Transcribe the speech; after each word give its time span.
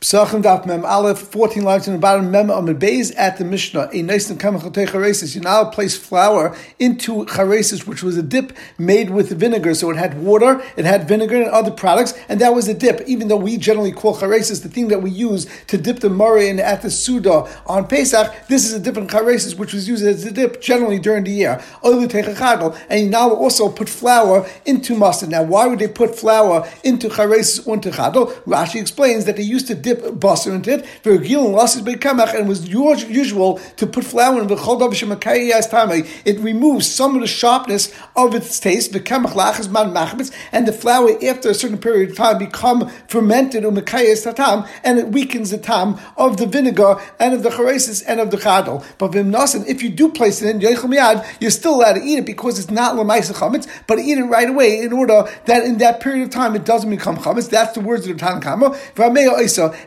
Psachim 0.00 0.44
Daf 0.44 0.64
Mem 0.64 0.84
Aleph, 0.84 1.18
14 1.18 1.64
lines 1.64 1.88
in 1.88 1.94
the 1.94 1.98
bottom, 1.98 2.30
Mem 2.30 2.50
Amid 2.50 2.78
Beis 2.78 3.12
at 3.16 3.36
the 3.36 3.44
Mishnah, 3.44 3.90
a 3.92 4.00
nice 4.00 4.30
and 4.30 4.38
chemical 4.38 4.70
charesis. 4.70 5.34
You 5.34 5.40
now 5.40 5.64
place 5.64 5.96
flour 5.96 6.56
into 6.78 7.24
charesis, 7.26 7.84
which 7.84 8.04
was 8.04 8.16
a 8.16 8.22
dip 8.22 8.56
made 8.78 9.10
with 9.10 9.30
vinegar. 9.30 9.74
So 9.74 9.90
it 9.90 9.96
had 9.96 10.22
water, 10.22 10.62
it 10.76 10.84
had 10.84 11.08
vinegar 11.08 11.42
and 11.42 11.50
other 11.50 11.72
products, 11.72 12.14
and 12.28 12.40
that 12.40 12.54
was 12.54 12.68
a 12.68 12.74
dip. 12.74 13.00
Even 13.08 13.26
though 13.26 13.38
we 13.38 13.56
generally 13.56 13.90
call 13.90 14.16
charesis 14.16 14.62
the 14.62 14.68
thing 14.68 14.86
that 14.86 15.02
we 15.02 15.10
use 15.10 15.48
to 15.66 15.76
dip 15.76 15.98
the 15.98 16.06
maror 16.08 16.48
in 16.48 16.60
at 16.60 16.82
the 16.82 16.92
Seder 16.92 17.48
on 17.66 17.88
Pesach, 17.88 18.32
this 18.46 18.64
is 18.64 18.74
a 18.74 18.78
different 18.78 19.10
charesis, 19.10 19.58
which 19.58 19.72
was 19.74 19.88
used 19.88 20.06
as 20.06 20.24
a 20.24 20.30
dip 20.30 20.62
generally 20.62 21.00
during 21.00 21.24
the 21.24 21.32
year. 21.32 21.60
And 21.82 23.00
you 23.00 23.10
now 23.10 23.30
also 23.32 23.68
put 23.68 23.88
flour 23.88 24.48
into 24.64 24.94
mustard. 24.94 25.30
Now, 25.30 25.42
why 25.42 25.66
would 25.66 25.80
they 25.80 25.88
put 25.88 26.14
flour 26.14 26.68
into 26.84 27.08
charesis 27.08 27.66
or 27.66 27.74
into 27.74 27.90
chadol? 27.90 28.32
Rashi 28.44 28.80
explains 28.80 29.24
that 29.24 29.34
they 29.34 29.42
used 29.42 29.66
to 29.66 29.74
dip 29.74 29.87
basar 29.94 30.54
into 30.54 30.74
it. 30.74 30.86
Virgil 31.02 31.50
losses 31.50 31.82
kamach, 31.82 32.34
and 32.34 32.48
was 32.48 32.68
usual 32.68 33.58
to 33.76 33.86
put 33.86 34.04
flour 34.04 34.40
in 34.40 34.46
the 34.48 34.56
khodobish 34.56 35.06
macayas 35.06 35.70
tamay, 35.70 36.08
It 36.24 36.38
removes 36.40 36.90
some 36.90 37.14
of 37.14 37.20
the 37.20 37.26
sharpness 37.26 37.94
of 38.16 38.34
its 38.34 38.58
taste. 38.60 38.92
The 38.92 39.00
kamach 39.00 39.32
lachas 39.32 39.70
man 39.70 39.92
machmitz, 39.92 40.34
and 40.52 40.66
the 40.66 40.72
flour 40.72 41.16
after 41.24 41.50
a 41.50 41.54
certain 41.54 41.78
period 41.78 42.10
of 42.10 42.16
time 42.16 42.38
become 42.38 42.90
fermented 43.08 43.64
tatam, 43.64 44.68
and 44.84 44.98
it 44.98 45.08
weakens 45.08 45.50
the 45.50 45.58
tam 45.58 45.98
of 46.16 46.36
the 46.36 46.46
vinegar 46.46 47.00
and 47.18 47.34
of 47.34 47.42
the 47.42 47.50
charesis 47.50 48.02
and 48.06 48.20
of 48.20 48.30
the 48.30 48.36
chadol. 48.36 48.84
But 48.98 49.12
vimnasin, 49.12 49.66
if 49.66 49.82
you 49.82 49.90
do 49.90 50.10
place 50.10 50.42
it 50.42 50.54
in 50.54 50.60
you're 50.60 51.50
still 51.50 51.74
allowed 51.74 51.94
to 51.94 52.02
eat 52.02 52.18
it 52.18 52.26
because 52.26 52.58
it's 52.58 52.70
not 52.70 52.94
lemaisa 52.96 53.34
chametz, 53.34 53.68
but 53.86 53.98
eat 53.98 54.18
it 54.18 54.24
right 54.24 54.48
away 54.48 54.80
in 54.80 54.92
order 54.92 55.24
that 55.46 55.64
in 55.64 55.78
that 55.78 56.00
period 56.00 56.24
of 56.24 56.30
time 56.30 56.54
it 56.54 56.64
doesn't 56.64 56.90
become 56.90 57.16
chametz. 57.16 57.48
That's 57.48 57.72
the 57.72 57.80
words 57.80 58.06
of 58.06 58.18
the 58.18 58.24
Tanakama. 58.24 58.76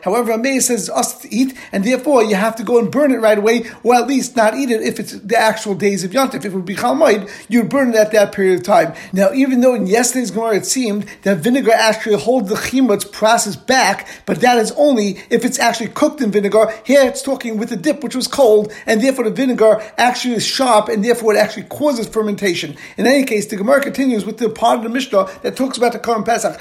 However, 0.02 0.32
Amei 0.32 0.60
says 0.60 0.88
it's 0.88 0.90
us 0.90 1.18
to 1.20 1.34
eat, 1.34 1.56
and 1.70 1.84
therefore 1.84 2.22
you 2.24 2.34
have 2.34 2.56
to 2.56 2.64
go 2.64 2.78
and 2.78 2.90
burn 2.90 3.12
it 3.12 3.20
right 3.20 3.38
away, 3.38 3.64
or 3.82 3.94
at 3.94 4.06
least 4.06 4.36
not 4.36 4.54
eat 4.54 4.70
it 4.70 4.82
if 4.82 4.98
it's 4.98 5.12
the 5.12 5.36
actual 5.36 5.74
days 5.74 6.04
of 6.04 6.10
Yontif. 6.10 6.36
If 6.36 6.46
it 6.46 6.52
would 6.52 6.64
be 6.64 6.76
Chalmoid, 6.76 7.30
you'd 7.48 7.68
burn 7.68 7.90
it 7.90 7.96
at 7.96 8.12
that 8.12 8.32
period 8.32 8.60
of 8.60 8.64
time. 8.64 8.94
Now, 9.12 9.32
even 9.32 9.60
though 9.60 9.74
in 9.74 9.86
yesterday's 9.86 10.30
Gemara 10.30 10.56
it 10.56 10.66
seemed 10.66 11.06
that 11.22 11.38
vinegar 11.38 11.72
actually 11.72 12.16
holds 12.18 12.48
the 12.48 12.54
chimutz 12.56 13.10
process 13.10 13.56
back, 13.56 14.08
but 14.26 14.40
that 14.40 14.58
is 14.58 14.72
only 14.72 15.18
if 15.30 15.44
it's 15.44 15.58
actually 15.58 15.88
cooked 15.88 16.20
in 16.20 16.30
vinegar. 16.30 16.72
Here 16.84 17.02
it's 17.02 17.22
talking 17.22 17.58
with 17.58 17.68
the 17.68 17.76
dip, 17.76 18.02
which 18.02 18.14
was 18.14 18.26
cold, 18.26 18.72
and 18.86 19.00
therefore 19.00 19.24
the 19.24 19.30
vinegar 19.30 19.82
actually 19.98 20.34
is 20.34 20.46
sharp, 20.46 20.88
and 20.88 21.04
therefore 21.04 21.34
it 21.34 21.38
actually 21.38 21.64
causes 21.64 22.06
fermentation. 22.08 22.76
In 22.96 23.06
any 23.06 23.24
case, 23.24 23.46
the 23.46 23.56
Gemara 23.56 23.80
continues 23.82 24.24
with 24.24 24.38
the 24.38 24.48
part 24.48 24.78
of 24.78 24.84
the 24.84 24.90
Mishnah 24.90 25.28
that 25.42 25.56
talks 25.56 25.76
about 25.78 25.92
the 25.92 25.98
Karim 25.98 26.24
Pesach. 26.24 26.60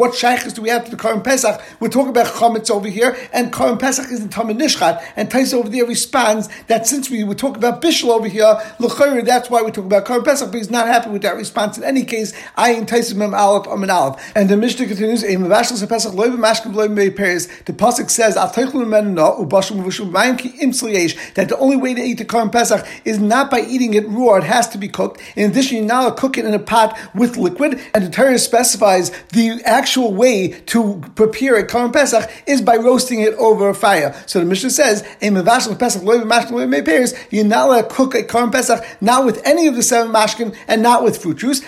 What 0.00 0.14
shaykhs 0.14 0.52
do 0.52 0.62
we 0.62 0.69
have 0.70 0.84
to 0.86 0.90
the 0.90 0.96
Karim 0.96 1.22
Pesach? 1.22 1.60
We're 1.80 1.88
talking 1.88 2.10
about 2.10 2.26
chametz 2.26 2.70
over 2.70 2.88
here, 2.88 3.16
and 3.32 3.52
Karim 3.52 3.78
Pesach 3.78 4.10
is 4.10 4.20
in 4.20 4.28
Tamid 4.28 4.58
Nishchat, 4.58 5.04
and 5.16 5.30
Taisa 5.30 5.54
over 5.54 5.68
there 5.68 5.84
responds 5.84 6.48
that 6.66 6.86
since 6.86 7.10
we 7.10 7.24
were 7.24 7.34
talking 7.34 7.56
about 7.56 7.82
Bishul 7.82 8.10
over 8.10 8.28
here, 8.28 8.60
L'chayr, 8.78 9.24
that's 9.24 9.50
why 9.50 9.62
we 9.62 9.70
talk 9.70 9.84
about 9.84 10.06
Karim 10.06 10.24
Pesach, 10.24 10.50
but 10.50 10.58
he's 10.58 10.70
not 10.70 10.86
happy 10.86 11.10
with 11.10 11.22
that 11.22 11.36
response. 11.36 11.78
In 11.78 11.84
any 11.84 12.04
case, 12.04 12.32
I 12.56 12.74
Taisa 12.74 13.14
Mem 13.14 13.34
Aleph 13.34 13.66
Amin 13.66 13.90
Aleph. 13.90 14.32
And 14.34 14.48
the 14.48 14.56
Mishnah 14.56 14.86
continues, 14.86 15.22
A 15.22 15.36
Mavashal 15.36 15.88
Pesach 15.88 16.12
Loiv 16.12 16.36
Mashkim 16.36 16.72
Loiv 16.72 16.92
Mei. 16.92 17.10
The 17.10 17.72
Pasuk 17.72 18.10
says, 18.10 18.36
Al 18.36 18.50
Menna 18.50 19.38
Ubashim 19.38 19.82
Vushum 19.82 20.10
Mayim 20.10 20.38
Ki 20.38 20.50
Imsliyesh, 20.50 21.34
that 21.34 21.48
the 21.48 21.58
only 21.58 21.76
way 21.76 21.94
to 21.94 22.00
eat 22.00 22.18
the 22.18 22.24
Karim 22.24 22.50
Pesach 22.50 22.86
is 23.04 23.18
not 23.18 23.50
by 23.50 23.60
eating 23.60 23.94
it 23.94 24.08
raw, 24.08 24.36
it 24.36 24.44
has 24.44 24.68
to 24.68 24.78
be 24.78 24.88
cooked. 24.88 25.20
In 25.36 25.50
addition, 25.50 25.78
you 25.78 25.84
now 25.84 26.10
cook 26.10 26.38
it 26.38 26.44
in 26.44 26.54
a 26.54 26.58
pot 26.58 26.98
with 27.14 27.36
liquid, 27.36 27.80
and 27.94 28.04
the 28.04 28.10
Torah 28.10 28.38
specifies 28.38 29.10
the 29.32 29.60
actual 29.64 30.14
way 30.14 30.48
to 30.66 31.02
prepare 31.14 31.56
a 31.56 31.66
Korban 31.66 31.92
Pesach 31.92 32.30
is 32.46 32.60
by 32.60 32.76
roasting 32.76 33.20
it 33.20 33.34
over 33.34 33.68
a 33.68 33.74
fire. 33.74 34.14
So 34.26 34.38
the 34.38 34.44
Mishnah 34.44 34.70
says, 34.70 35.04
"In 35.20 35.34
Mevashal 35.34 35.78
Pesach 35.78 36.02
loy 36.02 36.18
mashkin 36.18 36.84
pairs, 36.84 37.14
you're 37.30 37.44
not 37.44 37.68
allowed 37.68 37.88
to 37.88 37.94
cook 37.94 38.14
a 38.14 38.22
Korban 38.22 38.52
Pesach 38.52 38.84
not 39.00 39.24
with 39.24 39.40
any 39.44 39.66
of 39.66 39.76
the 39.76 39.82
seven 39.82 40.12
mashkin 40.12 40.54
and 40.68 40.82
not 40.82 41.02
with 41.02 41.18
fruit 41.18 41.38
juice. 41.38 41.62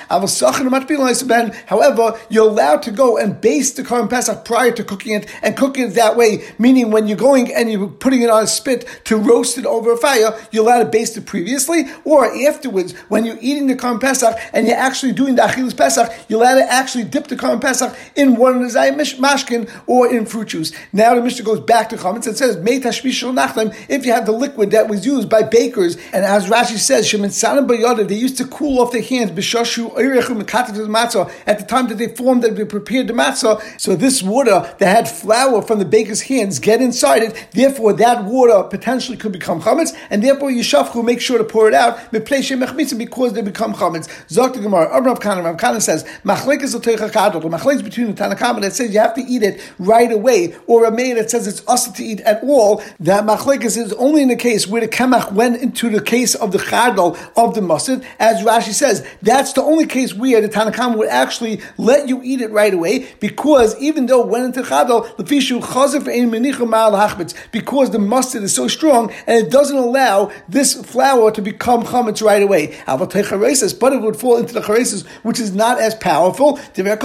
However, 1.67 2.15
you're 2.29 2.49
allowed 2.49 2.83
to 2.83 2.91
go 2.91 3.17
and 3.17 3.41
baste 3.41 3.77
the 3.77 3.83
Korban 3.83 4.11
Pesach 4.11 4.45
prior 4.45 4.73
to 4.73 4.85
cooking 4.85 5.15
it 5.15 5.27
and 5.43 5.57
cook 5.57 5.79
it 5.79 5.95
that 5.95 6.17
way. 6.17 6.43
Meaning, 6.59 6.91
when 6.91 7.07
you're 7.09 7.17
going 7.17 7.53
and 7.53 7.71
you're 7.71 7.89
putting 7.89 8.23
it 8.23 8.31
on 8.31 8.43
a 8.43 8.47
spit 8.47 8.87
to 9.05 9.17
roast 9.17 9.59
it 9.59 9.67
over 9.67 9.93
a 9.93 9.97
fire, 9.97 10.35
you're 10.51 10.65
allowed 10.65 10.79
to 10.81 10.85
baste 10.87 11.17
it 11.17 11.27
previously 11.27 11.87
or 12.05 12.27
afterwards 12.47 12.95
when 13.09 13.25
you're 13.25 13.39
eating 13.41 13.67
the 13.67 13.77
Korban 13.77 14.01
Pesach 14.01 14.37
and 14.53 14.67
you're 14.67 14.77
actually 14.77 15.13
doing 15.13 15.35
the 15.37 15.43
Achilas 15.43 15.77
Pesach. 15.77 16.13
You're 16.29 16.41
allowed 16.41 16.57
to 16.57 16.73
actually 16.73 17.05
dip 17.05 17.29
the 17.29 17.37
Korban 17.37 17.61
Pesach 17.61 17.95
in 18.17 18.37
one 18.37 18.57
of 18.57 18.63
the 18.63 18.71
Zayim 18.83 18.97
mashkin 19.19 19.71
or 19.87 20.13
in 20.13 20.27
fruit 20.27 20.49
juice. 20.49 20.73
Now 20.93 21.15
the 21.15 21.23
Mishnah 21.23 21.45
goes 21.45 21.61
back 21.61 21.89
to 21.91 21.97
chametz 21.97 22.27
and 22.27 22.37
says, 22.37 22.57
May 22.59 22.81
Tashbishem, 22.81 23.33
if 23.89 24.05
you 24.05 24.13
have 24.13 24.27
the 24.27 24.33
liquid 24.33 24.73
that 24.73 24.89
was 24.89 25.07
used 25.07 25.29
by 25.29 25.43
bakers, 25.43 25.97
and 26.13 26.25
as 26.25 26.47
Rashi 26.47 26.79
says, 26.79 27.11
they 28.09 28.15
used 28.15 28.39
to 28.39 28.47
cool 28.47 28.81
off 28.81 28.93
their 28.93 29.03
hands 29.03 29.31
at 29.31 29.37
the 31.59 31.65
time 31.69 31.89
that 31.89 31.99
they 31.99 32.09
formed 32.09 32.43
that 32.43 32.57
they 32.57 32.65
prepared 32.65 33.09
the 33.09 33.13
matzah. 33.13 33.81
So 33.81 33.95
this 33.95 34.23
water 34.23 34.75
that 34.79 34.97
had 34.97 35.09
flour 35.09 35.63
from 35.63 35.79
the 35.79 35.85
baker's 35.85 36.23
hands 36.23 36.59
get 36.59 36.81
inside 36.81 37.23
it. 37.23 37.49
Therefore, 37.53 37.93
that 37.95 38.25
water 38.25 38.63
potentially 38.69 39.17
could 39.17 39.33
become 39.33 39.61
chametz, 39.61 39.97
and 40.11 40.23
therefore 40.23 40.51
Yishafchu 40.51 41.05
make 41.05 41.21
sure 41.21 41.39
to 41.39 41.45
pour 41.45 41.69
it 41.69 41.75
out 41.75 41.99
because 42.11 42.49
they 43.33 43.43
become 43.43 43.75
chametz. 43.75 44.09
Zok 44.29 44.55
the 44.55 44.61
Gemara, 44.61 45.01
Rav 45.01 45.21
Kana, 45.21 45.43
Rav 45.43 45.57
Kana 45.57 45.81
says, 45.81 46.05
machlek 46.25 46.63
is 46.63 46.73
the 46.73 46.81
machlek 46.81 47.83
between 47.83 48.15
the 48.15 48.15
Tanakama 48.15 48.72
that 48.73 48.77
says 48.77 48.95
you 48.95 49.01
have 49.01 49.15
to 49.15 49.23
eat 49.23 49.43
it 49.43 49.61
right 49.79 50.11
away, 50.11 50.55
or 50.67 50.85
a 50.85 50.91
maid 50.91 51.17
that 51.17 51.31
says 51.31 51.47
it's 51.47 51.67
us 51.69 51.91
to 51.93 52.03
eat 52.03 52.21
at 52.23 52.43
all, 52.43 52.83
that 53.01 53.25
machlekes 53.25 53.77
is 53.77 53.93
only 53.95 54.23
in 54.23 54.29
the 54.29 54.37
case 54.37 54.67
where 54.67 54.81
the 54.81 54.89
kemach 54.89 55.33
went 55.33 55.61
into 55.63 55.91
the 55.91 56.01
case 56.01 56.35
of 56.35 56.53
the 56.53 56.59
chadal 56.59 57.19
of 57.37 57.55
the 57.55 57.61
mustard, 57.61 58.05
as 58.19 58.43
Rashi 58.43 58.73
says. 58.73 59.07
That's 59.21 59.53
the 59.53 59.63
only 59.63 59.87
case 59.87 60.15
where 60.15 60.41
the 60.41 60.49
Tanakam 60.49 60.97
would 60.97 61.09
actually 61.09 61.61
let 61.77 62.09
you 62.09 62.23
eat 62.23 62.41
it 62.41 62.51
right 62.51 62.73
away, 62.73 63.09
because 63.21 63.77
even 63.79 64.07
though 64.07 64.23
it 64.23 64.29
went 64.29 64.45
into 64.45 64.63
chazif 64.63 65.13
because 67.53 67.91
the 67.91 67.99
mustard 67.99 68.43
is 68.43 68.55
so 68.55 68.69
strong 68.69 69.13
and 69.27 69.47
it 69.47 69.51
doesn't 69.51 69.77
allow 69.77 70.31
this 70.49 70.75
flour 70.75 71.31
to 71.31 71.43
become 71.43 71.83
chametz 71.83 72.23
right 72.23 72.43
away. 72.43 72.79
But 72.87 73.93
it 73.93 74.01
would 74.03 74.17
fall 74.17 74.39
into 74.39 74.55
the 74.55 74.61
charesis, 74.61 75.07
which 75.23 75.39
is 75.41 75.55
not 75.55 75.81
as 75.81 75.95
powerful. 75.95 76.59
Even 76.77 76.99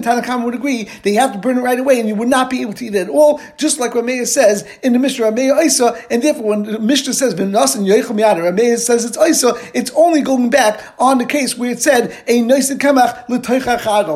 Tanakam 0.00 0.44
would 0.50 0.58
agree 0.58 0.84
that 0.84 1.10
you 1.10 1.18
have 1.18 1.32
to 1.32 1.38
burn 1.38 1.58
it 1.58 1.62
right 1.62 1.78
away, 1.78 2.00
and 2.00 2.08
you 2.08 2.14
would 2.14 2.28
not 2.28 2.50
be 2.50 2.62
able 2.62 2.72
to 2.74 2.84
eat 2.84 2.94
it 2.94 3.02
at 3.02 3.08
all, 3.08 3.40
just 3.56 3.78
like 3.78 3.92
Rameya 3.92 4.26
says 4.26 4.66
in 4.82 4.92
the 4.92 4.98
Mishnah, 4.98 5.26
Rameya 5.26 5.64
Isa, 5.64 5.96
and 6.10 6.22
therefore 6.22 6.44
when 6.44 6.62
the 6.64 6.78
Mishnah 6.78 7.14
says, 7.14 7.34
V'nas 7.34 7.76
and 7.76 7.86
Yoicham 7.86 8.18
Yada, 8.18 8.42
Rameya 8.42 8.78
says 8.78 9.04
it's 9.04 9.16
Isa, 9.18 9.54
it's 9.74 9.90
only 9.94 10.22
going 10.22 10.50
back 10.50 10.80
on 10.98 11.18
the 11.18 11.26
case 11.26 11.56
where 11.56 11.70
it 11.70 11.80
said, 11.80 12.16
a 12.26 12.42
nice 12.42 12.72
kamach. 12.74 13.28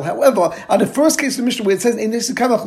However, 0.03 0.63
on 0.69 0.79
the 0.79 0.85
first 0.85 1.19
case 1.19 1.33
of 1.33 1.37
the 1.37 1.43
Mishnah 1.43 1.65
where 1.65 1.75
it 1.75 1.81
says, 1.81 1.95
a 1.95 2.07
nice 2.07 2.31
kamach 2.31 2.65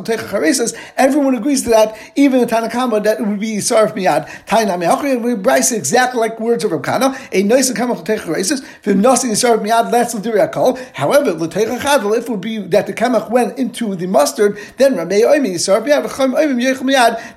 everyone 0.97 1.35
agrees 1.35 1.63
to 1.63 1.69
that, 1.69 1.97
even 2.15 2.39
the 2.41 2.45
Tanakama, 2.47 3.03
that 3.03 3.19
it 3.19 3.27
would 3.27 3.39
be 3.39 3.57
Sarif 3.57 3.93
Miyad. 3.93 4.27
Tainam 4.45 4.83
Yachri, 4.83 5.21
we 5.21 5.33
Brisa, 5.35 5.77
exactly 5.77 6.19
like 6.19 6.39
words 6.39 6.63
of 6.63 6.71
Rabkana, 6.71 7.17
a 7.31 7.43
nice 7.43 7.71
kamach 7.71 8.03
V'nas 8.05 9.23
and 9.23 9.33
Sarif 9.33 9.61
Miyad, 9.63 9.91
that's 9.91 10.13
l'diriyakol. 10.13 10.77
However, 10.93 11.31
if 11.31 12.23
it 12.23 12.29
would 12.29 12.41
be 12.41 12.57
that 12.59 12.87
the 12.87 12.93
kamach 12.93 13.29
went 13.29 13.48
into 13.57 13.95
the 13.95 14.07
mustard, 14.07 14.57
then 14.77 14.95
Ramei 14.95 15.23
Oimi 15.23 15.55
Yisar 15.55 15.79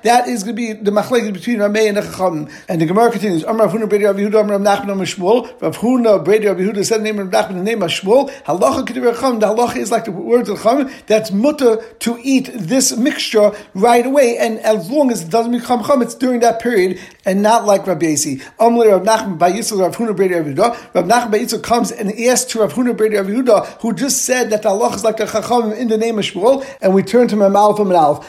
That 0.03 0.27
is 0.27 0.43
going 0.43 0.55
to 0.55 0.61
be 0.61 0.73
the 0.73 0.91
machlekes 0.91 1.33
between 1.33 1.59
Ramei 1.59 1.87
and 1.87 1.97
the 1.97 2.01
Chacham. 2.01 2.49
And 2.67 2.81
the 2.81 2.85
Gemara 2.85 3.11
continues. 3.11 3.43
Amar 3.43 3.67
Huna 3.67 3.87
Bredi 3.87 4.05
Rav 4.05 4.15
Yehuda 4.15 4.41
Amar 4.41 4.59
Nachman 4.59 4.91
Amar 4.91 5.05
Shmuel. 5.05 5.61
Rav 5.61 5.77
Huna 5.77 6.23
Bredi 6.23 6.47
Rav 6.47 6.57
Yehuda 6.57 6.85
said 6.85 6.99
the 6.99 7.03
name 7.03 7.19
of 7.19 7.29
Nachman 7.29 7.55
the 7.55 7.63
name 7.63 7.81
of 7.81 7.91
Shmuel. 7.91 8.31
Halacha 8.43 8.85
Kedir 8.85 9.13
Chacham. 9.13 9.39
The 9.39 9.47
halacha 9.47 9.77
is 9.77 9.91
like 9.91 10.05
the 10.05 10.11
words 10.11 10.49
of 10.49 10.61
Chacham. 10.61 10.91
That's 11.07 11.31
mutter 11.31 11.77
to 11.99 12.19
eat 12.21 12.49
this 12.53 12.95
mixture 12.95 13.51
right 13.73 14.05
away, 14.05 14.37
and 14.37 14.59
as 14.59 14.89
long 14.89 15.11
as 15.11 15.23
it 15.23 15.29
doesn't 15.29 15.51
become 15.51 15.81
Chacham, 15.81 16.01
it's 16.01 16.15
during 16.15 16.39
that 16.41 16.61
period, 16.61 16.99
and 17.25 17.41
not 17.41 17.65
like 17.65 17.87
Rabbi 17.87 18.07
Yasi. 18.07 18.37
Amli 18.59 18.91
Rav 18.91 19.03
Nachman 19.03 19.37
by 19.37 19.51
Yisrael 19.51 19.81
Rav 19.81 19.95
Huna 19.95 20.15
Bredi 20.15 20.35
Rav 20.35 20.45
Yehuda. 20.45 20.93
Rav 20.93 21.05
Nachman 21.05 21.31
by 21.31 21.39
Yisrael 21.39 21.63
comes 21.63 21.91
and 21.91 22.11
asks 22.19 22.51
to 22.51 22.59
Rav 22.59 22.73
Huna 22.73 22.95
Bredi 22.95 23.17
Rav 23.17 23.27
Yehuda, 23.27 23.81
who 23.81 23.93
just 23.93 24.23
said 24.23 24.49
that 24.49 24.63
the 24.63 24.69
halacha 24.69 24.95
is 24.95 25.03
like 25.03 25.17
the 25.17 25.25
Chacham 25.25 25.71
in 25.71 25.87
the 25.87 25.97
name 26.05 26.19
of 26.19 26.25
Shmuel, 26.25 26.65
and 26.81 26.93
we 26.93 27.03
turn 27.03 27.27
to 27.29 27.35
Mamal 27.35 27.75
from 27.75 27.91
Alf. 27.91 28.19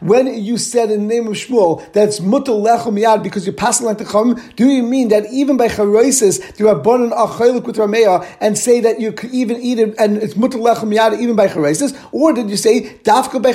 When 0.00 0.42
you 0.42 0.58
said 0.58 0.90
in 0.90 1.00
the 1.06 1.14
name 1.14 1.28
of 1.28 1.34
Shmuel 1.34 1.92
that's 1.92 2.20
mutal 2.20 2.62
lechem 2.62 3.00
yad 3.00 3.22
because 3.22 3.46
you're 3.46 3.54
passing 3.54 3.86
like 3.86 3.98
the 3.98 4.04
chum, 4.04 4.40
do 4.56 4.68
you 4.68 4.82
mean 4.82 5.08
that 5.08 5.26
even 5.32 5.56
by 5.56 5.68
charoises 5.68 6.38
there 6.52 6.68
are 6.68 6.80
bonon 6.80 7.12
achelik 7.12 7.64
with 7.64 7.76
Rameya 7.76 8.26
and 8.40 8.56
say 8.56 8.80
that 8.80 9.00
you 9.00 9.12
could 9.12 9.30
even 9.32 9.60
eat 9.60 9.78
it 9.78 9.94
and 9.98 10.18
it's 10.18 10.34
mutal 10.34 10.60
lechem 10.60 10.94
yad 10.94 11.18
even 11.18 11.36
by 11.36 11.48
charoises, 11.48 11.94
or 12.12 12.32
did 12.32 12.48
you 12.50 12.56
say 12.56 12.98
dafka 13.04 13.42
by 13.42 13.50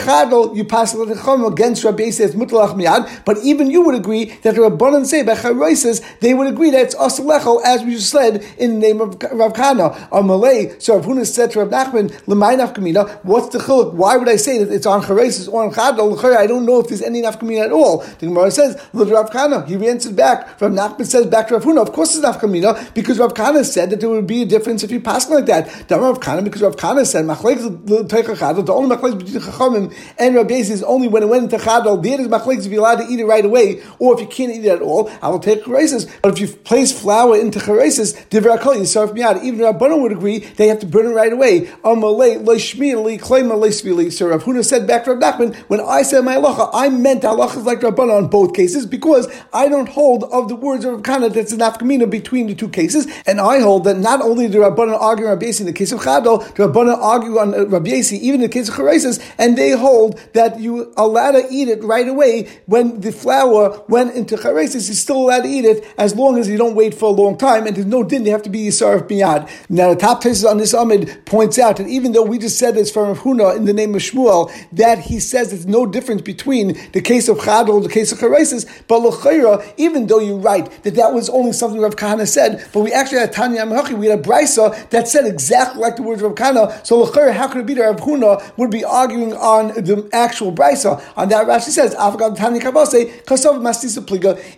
you 0.56 0.64
pass 0.66 0.94
like 0.96 1.10
the 1.10 1.22
chum 1.22 1.46
against 1.46 1.84
Rabbi 1.84 2.10
says 2.10 2.36
mutal 2.36 2.66
lechem 2.66 2.84
yad. 2.84 3.24
But 3.26 3.38
even 3.44 3.70
you 3.70 3.82
would 3.84 3.96
agree 3.96 4.26
that 4.44 4.56
the 4.56 4.62
Rabbanan 4.62 5.06
say 5.06 5.24
by 5.24 5.36
Charaisis, 5.36 6.02
they 6.20 6.34
would 6.34 6.48
agree 6.48 6.72
that 6.72 6.82
it's 6.82 6.96
Asalechel, 6.96 7.62
as 7.64 7.84
we 7.84 7.92
just 7.92 8.10
said 8.10 8.46
in 8.58 8.80
the 8.80 8.80
name 8.80 9.02
of 9.02 9.22
Rav 9.32 9.54
Kana. 9.54 10.08
Malay, 10.12 10.80
so 10.80 10.96
Rav 10.96 11.06
Huna 11.06 11.26
said 11.26 11.52
to 11.52 11.64
Rav 11.64 11.70
Nachman, 11.70 11.93
Nafkamina, 11.94 13.24
what's 13.24 13.50
the 13.50 13.60
chiluk? 13.60 13.94
Why 13.94 14.18
would 14.18 14.30
I 14.30 14.36
say 14.36 14.64
that 14.64 14.74
it's 14.74 14.86
on 14.86 15.02
Charaisis 15.02 15.52
or 15.52 15.64
on 15.64 15.72
Chadal? 15.72 16.14
I 16.36 16.48
don't 16.48 16.66
know 16.66 16.80
if 16.80 16.88
there's 16.88 17.02
any 17.02 17.22
Nafkamina 17.22 17.66
at 17.66 17.72
all. 17.72 18.00
The 18.20 18.28
Gemara 18.28 18.52
says, 18.52 18.82
Rav 18.94 19.32
Kana, 19.32 19.66
he 19.66 19.76
answered 19.88 20.16
back. 20.16 20.60
Rav 20.62 20.72
Nachman 20.72 21.06
says 21.06 21.28
back 21.28 21.48
to 21.50 21.56
Rav 21.56 21.64
Huna, 21.64 21.82
of 21.82 21.92
course 21.92 22.16
it's 22.16 22.26
Nafkamina, 22.26 22.94
because 22.94 23.20
Rav 23.20 23.34
Kana 23.34 23.64
said 23.64 23.90
that 23.90 24.00
there 24.00 24.10
would 24.10 24.28
be 24.28 24.42
a 24.44 24.46
difference 24.46 24.84
if 24.84 24.92
you 24.92 25.00
pass 25.00 25.30
like 25.30 25.46
that. 25.46 25.88
Dama 25.88 26.04
Rav 26.04 26.20
Kana, 26.20 26.42
because 26.42 26.62
Rav 26.62 26.78
Kana 26.78 27.06
said, 27.06 27.26
the 27.28 27.34
only 27.34 28.96
machlek 28.96 29.18
between 29.20 29.42
Chachamim 29.42 29.96
and 30.18 30.36
Rabbi 30.36 30.56
is 30.56 30.84
only 30.84 31.08
when 31.08 31.24
it 31.24 31.28
went 31.28 31.44
into 31.44 31.58
Chadal, 31.58 32.02
there 32.04 32.20
is 32.20 32.28
machlek 32.28 32.66
if 32.66 32.72
you're 32.72 32.80
allowed 32.80 32.96
to 32.96 33.08
eat 33.08 33.20
it 33.20 33.26
right 33.26 33.46
away, 33.46 33.82
or 34.00 34.14
if 34.14 34.20
you 34.20 34.28
can't 34.28 34.52
eat 34.52 34.66
it 34.66 34.70
at 34.70 34.82
all, 34.82 35.10
I 35.22 35.30
will 35.30 35.40
take 35.40 35.64
Charesis. 35.64 36.10
But 36.22 36.34
if 36.34 36.40
you 36.40 36.48
place 36.48 36.92
flour 36.98 37.38
into 37.38 37.60
Charesis, 37.60 38.28
Divrakol, 38.30 39.14
me 39.14 39.24
out. 39.24 39.44
Even 39.44 39.60
Rabbanon 39.60 40.02
would 40.02 40.12
agree 40.12 40.40
they 40.40 40.68
have 40.68 40.80
to 40.80 40.86
burn 40.86 41.06
it 41.06 41.10
right 41.10 41.34
away. 41.34 41.70
So 41.84 41.90
Rav 44.30 44.44
Huna 44.44 44.64
said 44.64 44.88
back 44.88 45.04
to 45.04 45.14
Rav 45.14 45.20
Nachman, 45.22 45.56
when 45.68 45.82
I 45.82 46.04
said 46.04 46.22
my 46.22 46.36
halacha, 46.36 46.70
I 46.74 46.88
meant 46.88 47.24
halacha 47.24 47.58
is 47.58 47.64
like 47.64 47.82
Rabbanon 47.82 48.24
on 48.24 48.28
both 48.30 48.54
cases 48.54 48.86
because 48.86 49.28
I 49.52 49.68
don't 49.68 49.90
hold 49.90 50.24
of 50.24 50.48
the 50.48 50.56
words 50.56 50.86
of 50.86 50.94
Rav 50.94 51.04
Kana 51.04 51.28
that's 51.30 51.52
an 51.52 51.60
afkamina 51.60 52.10
between 52.10 52.48
the 52.48 52.56
two 52.56 52.70
cases, 52.70 53.06
and 53.26 53.42
I 53.42 53.60
hold 53.60 53.84
that 53.84 53.98
not 53.98 54.22
only 54.22 54.48
do 54.48 54.60
Rabbanon 54.60 54.98
argue 55.00 55.26
on 55.26 55.32
Rabbi 55.32 55.52
in 55.60 55.66
the 55.66 55.74
case 55.74 55.92
of 55.92 56.00
Chadol, 56.00 56.46
the 56.56 56.68
Rabbanon 56.68 56.98
argue 56.98 57.38
on 57.38 57.54
uh, 57.54 57.66
Rabbi 57.66 57.90
even 57.90 58.36
in 58.36 58.42
the 58.42 58.50
case 58.50 58.70
of 58.70 58.76
Charesis, 58.76 59.22
and 59.38 59.58
they 59.58 59.72
hold 59.72 60.20
that 60.34 60.60
you 60.60 60.94
allowed 60.96 61.32
to 61.32 61.46
eat 61.50 61.68
it 61.68 61.84
right 61.84 62.08
away 62.08 62.50
when 62.66 63.02
the 63.02 63.12
flour 63.12 63.84
went 63.90 64.16
into 64.16 64.38
Charesis, 64.38 64.88
you're 64.88 64.96
still 64.96 65.18
allowed 65.18 65.42
to 65.42 65.50
eat 65.50 65.66
it 65.66 65.86
as 65.98 66.16
long 66.16 66.38
as 66.38 66.48
you 66.48 66.58
don't 66.58 66.76
wait 66.76 66.94
for 66.94 67.10
a 67.10 67.12
long 67.12 67.38
time, 67.38 67.68
and 67.68 67.76
there's 67.76 67.86
no 67.86 68.04
din, 68.04 68.26
you 68.26 68.32
have 68.32 68.44
to 68.44 68.50
be 68.50 68.68
Yisar 68.68 68.96
of 68.96 69.08
Miyad. 69.08 69.50
Now, 69.70 69.94
the 69.94 70.00
top 70.00 70.22
places 70.22 70.46
on 70.46 70.58
this 70.58 70.74
Amid 70.74 71.26
points 71.26 71.60
out 71.60 71.73
that 71.78 71.88
even 71.88 72.12
though 72.12 72.24
we 72.24 72.38
just 72.38 72.58
said 72.58 72.76
this 72.76 72.92
from 72.92 73.16
Huna 73.16 73.56
in 73.56 73.66
the 73.66 73.74
name 73.74 73.96
of 73.96 74.02
Shmuel, 74.02 74.52
that 74.72 75.00
he 75.00 75.20
says 75.20 75.50
there's 75.50 75.66
no 75.66 75.86
difference 75.86 76.22
between 76.22 76.78
the 76.92 77.02
case 77.02 77.28
of 77.28 77.38
Chadol 77.40 77.78
and 77.78 77.86
the 77.86 77.90
case 77.90 78.12
of 78.12 78.20
Charesis, 78.20 78.66
but 78.88 79.00
L'chaira, 79.00 79.74
even 79.78 80.08
though 80.08 80.20
you're 80.20 80.38
right 80.38 80.70
that 80.84 80.96
that 80.96 81.14
was 81.14 81.30
only 81.30 81.54
something 81.54 81.80
Rav 81.82 81.96
Kahana 81.96 82.28
said, 82.28 82.68
but 82.74 82.82
we 82.82 82.92
actually 82.92 83.20
had 83.20 83.34
Tanya 83.34 83.66
Amahachi, 83.66 83.98
we 83.98 84.08
had 84.08 84.20
a 84.20 84.22
Brisa 84.22 84.90
that 84.90 85.08
said 85.08 85.26
exactly 85.26 85.82
like 85.82 85.96
the 85.96 86.04
words 86.04 86.22
of 86.22 86.32
Rav 86.32 86.38
Kahana, 86.38 86.86
so 86.86 87.00
L'chaira, 87.00 87.34
how 87.34 87.48
could 87.48 87.62
it 87.62 87.66
be 87.66 87.74
that 87.76 87.84
Rav 87.84 88.00
Huna 88.00 88.58
would 88.58 88.72
be 88.72 88.84
arguing 88.84 89.34
on 89.34 89.68
the 89.70 90.10
actual 90.14 90.52
Brisa? 90.52 91.04
On 91.16 91.30
that, 91.30 91.48
Rashi 91.48 91.70
says, 91.70 91.94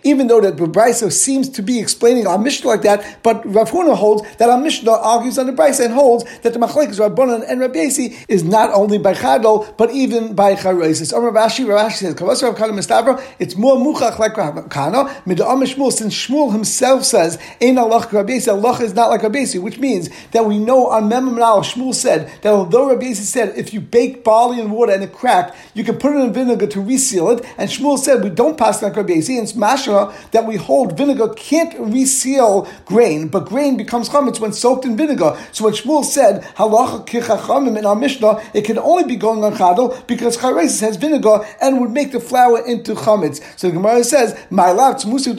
even 0.04 0.26
though 0.26 0.40
that 0.40 0.56
Brisa 0.56 1.12
seems 1.12 1.48
to 1.48 1.62
be 1.62 1.78
explaining 1.78 2.26
our 2.26 2.38
Mishnah 2.38 2.68
like 2.68 2.82
that, 2.82 3.22
but 3.22 3.44
Rav 3.46 3.70
Huna 3.70 3.96
holds 3.96 4.22
that 4.36 4.48
our 4.48 4.58
Mishnah 4.58 4.90
argues 4.90 5.38
on 5.38 5.46
the 5.46 5.52
Brisa 5.52 5.84
and 5.84 5.94
holds 5.94 6.24
that 6.40 6.52
the 6.52 6.58
Machlekes 6.58 6.98
Rabbanan 7.08 7.44
and 7.48 7.60
Rabbi 7.60 7.78
Yasi 7.80 8.16
is 8.28 8.44
not 8.44 8.72
only 8.72 8.98
by 8.98 9.14
Chadol, 9.14 9.76
but 9.76 9.90
even 9.90 10.34
by 10.34 10.54
Charesis. 10.54 11.12
Rav 11.12 11.34
Ashi, 11.34 11.66
Rav 11.68 11.90
Ashi 11.90 11.96
says, 11.96 12.14
Kavas 12.14 12.42
Rav 12.42 12.56
Kana 12.56 13.22
it's 13.38 13.56
more 13.56 13.76
Muchach 13.76 14.18
like 14.18 14.36
Rav 14.36 14.68
Kana, 14.68 15.04
Mid'am 15.26 15.62
Shmuel, 15.62 15.92
since 15.92 16.14
Shmuel 16.14 16.52
himself 16.52 17.04
says, 17.04 17.38
Ein 17.60 17.78
Allah 17.78 18.06
Rabbi 18.10 18.34
Yasi, 18.34 18.50
Allah 18.50 18.80
is 18.82 18.94
not 18.94 19.10
like 19.10 19.22
Rabbi 19.22 19.40
Yasi, 19.40 19.58
which 19.58 19.78
means 19.78 20.10
that 20.32 20.44
we 20.44 20.58
know 20.58 20.88
on 20.88 21.08
Mem 21.08 21.30
Shmuel 21.30 21.94
said 21.94 22.30
that 22.42 22.52
although 22.52 22.90
Rabbi 22.90 23.06
Yasi 23.06 23.24
said, 23.24 23.56
if 23.56 23.72
you 23.72 23.80
bake 23.80 24.24
barley 24.24 24.60
in 24.60 24.70
water 24.70 24.92
and 24.92 25.02
it 25.02 25.12
cracked, 25.12 25.56
you 25.74 25.84
can 25.84 25.96
put 25.96 26.14
it 26.14 26.20
in 26.20 26.32
vinegar 26.32 26.66
to 26.66 26.80
reseal 26.80 27.30
it, 27.30 27.44
and 27.58 27.70
Shmuel 27.70 27.98
said, 27.98 28.22
we 28.22 28.30
don't 28.30 28.58
pass 28.58 28.82
like 28.82 28.96
Rabbi 28.96 29.14
Yasi, 29.14 29.38
and 29.38 29.48
it's 29.48 29.56
Mashra 29.56 30.14
that 30.30 30.46
we 30.46 30.56
hold 30.56 30.96
vinegar 30.96 31.28
can't 31.34 31.78
reseal 31.78 32.68
grain, 32.84 33.28
but 33.28 33.46
grain 33.46 33.76
becomes 33.76 34.08
chametz 34.08 34.40
when 34.40 34.52
soaked 34.52 34.84
in 34.84 34.96
vinegar. 34.96 35.38
So 35.52 35.64
when 35.64 35.74
Shmuel 35.74 36.04
said 36.04 36.42
halacha 36.56 36.95
kichachamim 37.04 37.78
in 37.78 37.86
our 37.86 37.96
Mishnah, 37.96 38.42
it 38.54 38.64
can 38.64 38.78
only 38.78 39.04
be 39.04 39.16
going 39.16 39.44
on 39.44 39.54
chadol 39.54 40.06
because 40.06 40.36
charesis 40.36 40.80
has 40.80 40.96
vinegar 40.96 41.44
and 41.60 41.80
would 41.80 41.90
make 41.90 42.12
the 42.12 42.20
flour 42.20 42.64
into 42.66 42.94
chametz. 42.94 43.42
So 43.58 43.68
the 43.68 43.74
Gemara 43.74 44.04
says 44.04 44.38
my 44.50 44.70
love 44.72 44.96
musu 44.96 45.36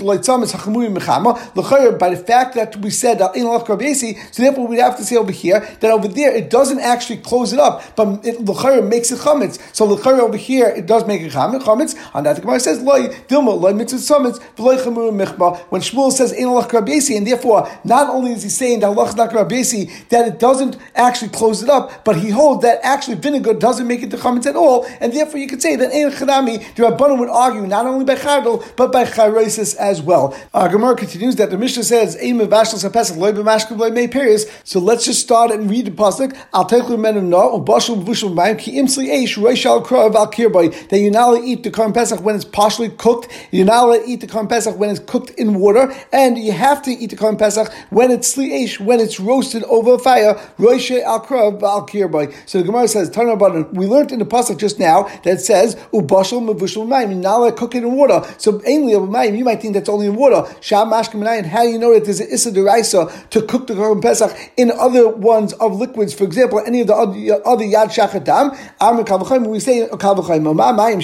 by 2.00 2.10
the 2.10 2.18
fact 2.18 2.56
that 2.56 2.76
we 2.78 2.90
said 2.90 3.22
in 3.36 3.48
so 3.48 4.44
therefore 4.44 4.68
we 4.68 4.78
have 4.78 4.98
to 4.98 5.04
say 5.04 5.16
over 5.16 5.32
here 5.32 5.60
that 5.80 5.92
over 5.92 6.08
there 6.08 6.36
it 6.36 6.50
doesn't 6.50 6.80
actually 6.80 7.18
close 7.18 7.54
it 7.54 7.60
up, 7.60 7.82
but 7.96 8.26
it 8.26 8.84
makes 8.84 9.12
it 9.12 9.20
chametz. 9.20 9.60
So 9.76 9.90
over 9.90 10.38
here 10.38 10.68
it 10.68 10.86
does 10.86 11.06
make 11.08 11.22
it 11.22 11.32
chametz. 11.32 11.96
On 12.14 12.24
that 12.24 12.36
the 12.36 12.42
Gemara 12.42 12.60
says 12.60 12.82
loy 12.82 13.08
dilma 13.28 13.60
loy 13.60 13.74
mitzvah 13.74 13.98
chametz 13.98 14.40
when 15.70 15.82
Shmuel 15.82 16.12
says 16.12 16.32
in 16.32 16.48
and 17.18 17.28
therefore 17.28 17.70
not 17.84 18.10
only 18.10 18.32
is 18.32 18.44
he 18.44 18.50
saying 18.50 18.80
that 18.82 18.92
is 18.92 19.16
not 19.16 19.32
that 20.10 20.28
it 20.28 20.40
doesn't 20.40 20.78
actually 20.96 21.30
close 21.30 21.47
it 21.52 21.70
up, 21.70 22.04
but 22.04 22.18
he 22.18 22.30
holds 22.30 22.62
that 22.64 22.80
actually 22.84 23.16
vinegar 23.16 23.54
doesn't 23.54 23.88
make 23.88 24.04
it 24.04 24.12
to 24.12 24.18
chametz 24.18 24.46
at 24.46 24.56
all, 24.56 24.86
and 25.02 25.14
therefore 25.14 25.40
you 25.40 25.48
could 25.48 25.62
say 25.62 25.76
that 25.76 25.92
in 25.92 26.10
Chanami, 26.12 26.60
the 26.76 26.84
Rabbanon 26.84 27.20
would 27.20 27.30
argue 27.30 27.66
not 27.66 27.86
only 27.86 28.06
by 28.06 28.16
Chadol, 28.16 28.64
but 28.76 28.92
by 28.92 29.06
Chayresis 29.06 29.76
as 29.76 30.02
well. 30.02 30.38
Our 30.54 30.70
Gemara 30.70 30.96
continues 30.96 31.36
that 31.38 31.50
the 31.50 31.58
Mishnah 31.58 31.84
says, 31.84 32.18
so 34.64 34.80
let's 34.80 35.06
just 35.06 35.22
start 35.22 35.52
and 35.52 35.70
read 35.70 35.86
the 35.86 35.92
pasuk. 35.92 36.38
I'll 36.54 36.66
take 36.66 36.88
the 36.88 36.98
men 36.98 37.30
no 37.30 37.60
ubashul 37.60 38.04
vushul 38.04 38.34
mayim 38.34 38.58
ki 38.60 38.80
imsli 38.80 39.10
eish 39.10 39.38
roishal 39.38 39.86
krav 39.86 40.16
al 40.16 40.32
kirbay 40.32 40.90
that 40.90 41.00
you 41.00 41.12
now 41.12 41.36
eat 41.36 41.64
the 41.64 41.72
korban 41.72 41.94
pesach 41.94 42.22
when 42.22 42.36
it's 42.36 42.46
partially 42.46 42.90
cooked. 42.90 43.28
You 43.52 43.66
now 43.66 43.94
eat 43.94 44.22
the 44.22 44.28
korban 44.28 44.50
pesach 44.50 44.78
when 44.78 44.90
it's 44.90 45.00
cooked 45.00 45.32
in 45.32 45.56
water, 45.56 45.94
and 46.12 46.38
you 46.38 46.52
have 46.52 46.82
to 46.84 46.92
eat 46.92 47.10
the 47.10 47.16
korban 47.16 47.38
pesach 47.40 47.72
when 47.90 48.12
it's 48.12 48.36
sli 48.36 48.80
when 48.80 49.00
it's 49.00 49.20
roasted 49.20 49.64
over 49.66 49.96
a 49.96 50.00
fire. 50.00 50.36
Roishe 50.58 51.02
al 51.02 51.22
So 51.38 52.58
the 52.60 52.64
Gemara 52.64 52.88
says, 52.88 53.10
we 53.16 53.86
learned 53.86 54.12
in 54.12 54.20
the 54.20 54.26
pasuk 54.26 54.58
just 54.58 54.80
now 54.80 55.04
that 55.24 55.42
says 55.42 55.76
Ubashal 55.94 56.42
mavushul 56.42 56.88
mayim. 56.88 57.18
Not 57.18 57.56
cook 57.58 57.76
it 57.76 57.84
in 57.84 57.96
water. 57.96 58.22
So 58.38 58.60
ainly 58.60 58.96
of 58.96 59.10
mayim, 59.10 59.38
you 59.38 59.44
might 59.44 59.62
think 59.62 59.74
that's 59.74 59.90
only 59.90 60.08
in 60.08 60.16
water. 60.16 60.44
Sham 60.62 60.90
mashkim 60.90 61.46
How 61.46 61.64
do 61.64 61.70
you 61.70 61.78
know 61.78 61.94
that 61.94 62.06
there's 62.06 62.20
an 62.20 62.28
issa 62.32 62.52
deraisa 62.52 63.30
to 63.30 63.42
cook 63.44 63.68
the 63.68 63.74
korban 63.74 64.02
pesach 64.02 64.36
in 64.58 64.72
other 64.72 65.08
ones 65.10 65.54
of 65.54 65.76
liquids? 65.76 66.14
For 66.14 66.24
example, 66.24 66.62
any 66.66 66.82
of 66.82 66.88
the 66.88 66.96
other, 66.96 67.48
other 67.48 67.66
yad 67.66 67.88
shachatam. 67.88 68.56
We 69.48 69.60
say 69.60 69.84
uh, 69.84 69.98
mayim 69.98 71.02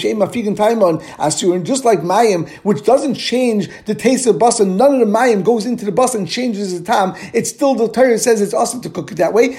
just 1.64 1.86
like 1.86 2.00
mayim, 2.00 2.50
which 2.64 2.84
doesn't 2.84 3.16
change 3.16 3.70
the 3.86 3.96
taste 3.96 4.28
of 4.28 4.36
basa. 4.38 4.68
None 4.68 4.94
of 4.94 5.00
the 5.00 5.06
mayim 5.06 5.44
goes 5.44 5.66
into 5.66 5.86
the 5.86 5.92
basa 5.92 6.16
and 6.16 6.28
changes 6.28 6.78
the 6.78 6.86
tam. 6.86 7.14
It's 7.34 7.50
still 7.50 7.76
the 7.76 7.88
Torah 7.88 8.18
says 8.18 8.42
it's 8.42 8.54
awesome 8.54 8.82
to 8.82 8.90
cook 8.90 9.12
it 9.12 9.16
that 9.16 9.34
way. 9.34 9.58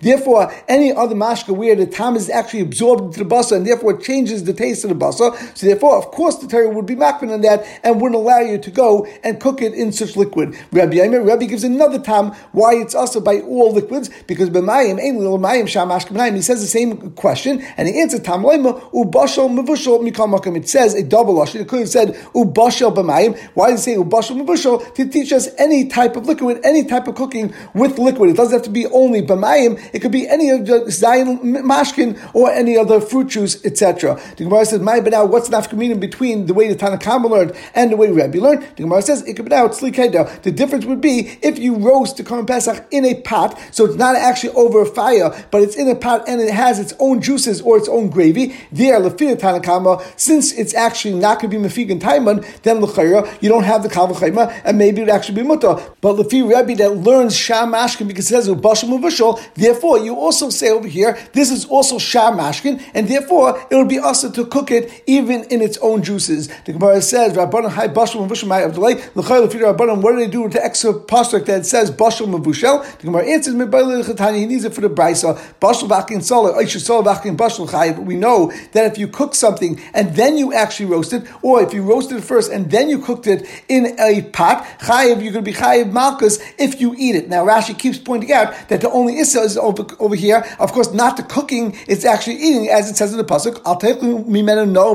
Therefore, 0.00 0.52
any 0.68 0.92
other 0.92 1.14
mashka 1.14 1.56
where 1.56 1.74
the 1.74 1.86
tam 1.86 2.16
is 2.16 2.30
actually 2.30 2.60
absorbed 2.60 3.02
into 3.04 3.24
the 3.24 3.24
basa 3.24 3.56
and 3.56 3.66
therefore 3.66 3.96
changes 3.98 4.44
the 4.44 4.52
taste 4.52 4.84
of 4.84 4.90
the 4.90 4.96
basa. 4.96 5.56
So 5.56 5.66
therefore, 5.66 5.96
of 5.96 6.06
course, 6.10 6.36
the 6.36 6.46
Torah 6.46 6.68
would 6.68 6.86
be 6.86 6.96
makbin 6.96 7.32
on 7.32 7.40
that 7.42 7.66
and 7.82 8.00
wouldn't 8.00 8.20
allow 8.20 8.40
you 8.40 8.58
to 8.58 8.70
go 8.70 9.06
and 9.22 9.40
cook 9.40 9.62
it 9.62 9.74
in 9.74 9.92
such 9.92 10.16
liquid. 10.16 10.56
Rabbi 10.72 10.94
Yaimer, 10.94 11.26
Rabbi 11.26 11.46
gives 11.46 11.64
another 11.64 11.98
tam 11.98 12.32
why 12.52 12.74
it's 12.74 12.94
also 12.94 13.20
by 13.20 13.40
all 13.40 13.72
liquids 13.72 14.10
because 14.26 14.50
b'mayim 14.50 14.98
mayim 15.00 15.68
sham 15.68 16.34
He 16.34 16.42
says 16.42 16.60
the 16.60 16.66
same 16.66 17.12
question 17.12 17.60
and 17.76 17.88
he 17.88 18.00
answers 18.00 18.20
tam 18.20 18.42
leima 18.42 18.80
ubashal 18.92 19.48
mavushal 19.48 20.00
mikal 20.06 20.28
makam. 20.32 20.56
It 20.56 20.68
says 20.68 20.94
a 20.94 21.02
double 21.02 21.34
lashon. 21.34 21.60
It 21.60 21.68
could 21.68 21.80
have 21.80 21.88
said 21.88 22.14
ubashal 22.34 22.94
b'mayim. 22.94 23.38
Why 23.54 23.70
does 23.70 23.80
it 23.80 23.84
say 23.84 23.96
ubashal 23.96 24.44
mavushal 24.44 24.94
to 24.94 25.08
teach 25.08 25.32
us 25.32 25.48
any 25.58 25.88
type 25.88 26.16
of 26.16 26.26
liquid, 26.26 26.60
any 26.64 26.84
type 26.84 27.08
of 27.08 27.14
cooking 27.14 27.54
with 27.74 27.98
liquid? 27.98 28.19
It 28.28 28.36
doesn't 28.36 28.52
have 28.52 28.62
to 28.62 28.70
be 28.70 28.86
only 28.86 29.22
b'mayim. 29.22 29.80
It 29.92 30.00
could 30.00 30.12
be 30.12 30.28
any 30.28 30.50
of 30.50 30.66
the 30.66 30.80
zayin 30.86 31.40
mashkin 31.40 32.18
or 32.34 32.50
any 32.50 32.76
other 32.76 33.00
fruit 33.00 33.28
juice, 33.28 33.64
etc. 33.64 34.20
The 34.36 34.44
Gemara 34.44 34.66
says, 34.66 34.80
"My 34.80 34.98
now 34.98 35.24
what's 35.24 35.48
the 35.48 35.56
nafkamina 35.56 35.98
between 35.98 36.46
the 36.46 36.54
way 36.54 36.68
the 36.72 36.76
Tanakama 36.76 37.30
learned 37.30 37.52
and 37.74 37.90
the 37.90 37.96
way 37.96 38.10
Rabbi 38.10 38.38
learned?" 38.38 38.62
The 38.76 38.82
Gemara 38.82 39.02
says, 39.02 39.22
"It 39.22 39.34
could 39.34 39.46
be 39.46 39.50
now 39.50 39.66
it's 39.66 39.80
The 39.80 40.52
difference 40.54 40.84
would 40.84 41.00
be 41.00 41.38
if 41.42 41.58
you 41.58 41.76
roast 41.76 42.16
the 42.16 42.22
Korban 42.22 42.46
Pesach 42.46 42.84
in 42.90 43.04
a 43.04 43.14
pot, 43.14 43.58
so 43.70 43.84
it's 43.84 43.96
not 43.96 44.16
actually 44.16 44.52
over 44.54 44.82
a 44.82 44.86
fire, 44.86 45.32
but 45.50 45.62
it's 45.62 45.76
in 45.76 45.88
a 45.88 45.94
pot 45.94 46.24
and 46.28 46.40
it 46.40 46.50
has 46.50 46.78
its 46.78 46.94
own 46.98 47.20
juices 47.20 47.60
or 47.60 47.76
its 47.76 47.88
own 47.88 48.08
gravy. 48.08 48.54
There, 48.72 49.00
lefina 49.00 49.36
Tanakama, 49.36 50.02
since 50.16 50.52
it's 50.52 50.74
actually 50.74 51.14
not 51.14 51.40
going 51.40 51.50
to 51.50 51.58
be 51.58 51.64
mefig 51.64 51.90
and 51.90 52.00
taiman, 52.00 52.44
then 52.62 52.80
lechayra 52.80 53.28
you 53.40 53.48
don't 53.48 53.64
have 53.64 53.82
the 53.82 53.88
kavachayma, 53.88 54.62
and 54.64 54.78
maybe 54.78 55.00
it 55.00 55.04
would 55.04 55.14
actually 55.14 55.36
be 55.36 55.42
mutter. 55.42 55.76
But 56.00 56.16
lefi 56.16 56.48
Rabbi 56.48 56.74
that 56.74 56.96
learns 56.96 57.36
sham 57.36 57.72
mashkin 57.72 58.06
because 58.10 58.30
it 58.30 58.34
says 58.34 58.48
ubashim 58.48 58.98
uvashol, 58.98 59.40
therefore 59.54 59.98
you 59.98 60.16
also 60.16 60.50
say 60.50 60.70
over 60.70 60.88
here 60.88 61.16
this 61.32 61.50
is 61.50 61.64
also 61.66 61.98
sham 61.98 62.38
mashkin, 62.38 62.82
and 62.94 63.08
therefore 63.08 63.58
it 63.70 63.76
would 63.76 63.88
be 63.88 63.98
also 63.98 64.30
to 64.30 64.44
cook 64.46 64.70
it 64.70 65.02
even 65.06 65.44
in 65.44 65.62
its 65.62 65.78
own 65.78 66.02
juices. 66.02 66.48
The 66.64 66.72
Gemara 66.72 67.00
says 67.02 67.34
Rabbanan 67.34 67.70
high 67.70 67.88
bashim 67.88 68.26
lefi 68.26 68.48
Rabbanan. 68.48 70.02
What 70.02 70.12
do 70.12 70.18
they 70.18 70.28
do 70.28 70.42
with 70.42 70.52
the 70.54 70.64
extra 70.64 70.92
pasuk 70.94 71.46
that 71.46 71.66
says 71.66 71.90
bashal 71.90 72.26
mavushel? 72.26 72.84
The 72.98 73.04
Gemara 73.06 73.26
answers 73.26 73.54
he 73.54 74.46
needs 74.46 74.64
it 74.64 74.74
for 74.74 74.80
the 74.80 74.90
brisa 74.90 75.38
bashal 75.60 75.88
vakin 75.88 76.22
solar 76.22 76.52
oishu 76.52 76.80
solar 76.80 77.02
vakin 77.02 77.36
bashal 77.36 77.70
chay. 77.70 77.92
But 77.92 78.04
we 78.04 78.16
know 78.16 78.52
that 78.72 78.92
if 78.92 78.98
you 78.98 79.08
cook 79.08 79.34
something 79.34 79.80
and 79.94 80.16
then 80.16 80.36
you 80.36 80.52
actually 80.52 80.86
roast 80.86 81.12
it, 81.12 81.26
or 81.42 81.62
if 81.62 81.72
you 81.72 81.82
roasted 81.82 82.18
it 82.18 82.24
first 82.24 82.50
and 82.50 82.70
then 82.70 82.88
you 82.88 82.98
cooked 82.98 83.26
it 83.26 83.46
in 83.68 83.98
a 83.98 84.22
pot, 84.32 84.64
chayiv, 84.80 85.22
you're 85.22 85.32
going 85.32 85.44
to 85.44 85.50
be 85.50 85.52
chayiv 85.52 85.92
malchus 85.92 86.38
if 86.58 86.80
you 86.80 86.94
eat 86.98 87.14
it. 87.14 87.28
Now 87.28 87.44
Rashi 87.46 87.78
keeps 87.78 87.98
pointing 88.00 88.32
out 88.32 88.54
that 88.68 88.80
the 88.80 88.90
only 88.90 89.18
issa 89.18 89.40
is 89.40 89.56
over, 89.56 89.86
over 89.98 90.14
here, 90.14 90.44
of 90.58 90.72
course, 90.72 90.92
not 90.92 91.16
the 91.16 91.22
cooking, 91.22 91.76
it's 91.86 92.04
actually 92.04 92.36
eating, 92.36 92.68
as 92.68 92.90
it 92.90 92.96
says 92.96 93.12
in 93.12 93.18
the 93.18 93.24
pasuk. 93.24 93.60
Al 93.64 93.78
mimenu 93.80 94.70
no 94.70 94.94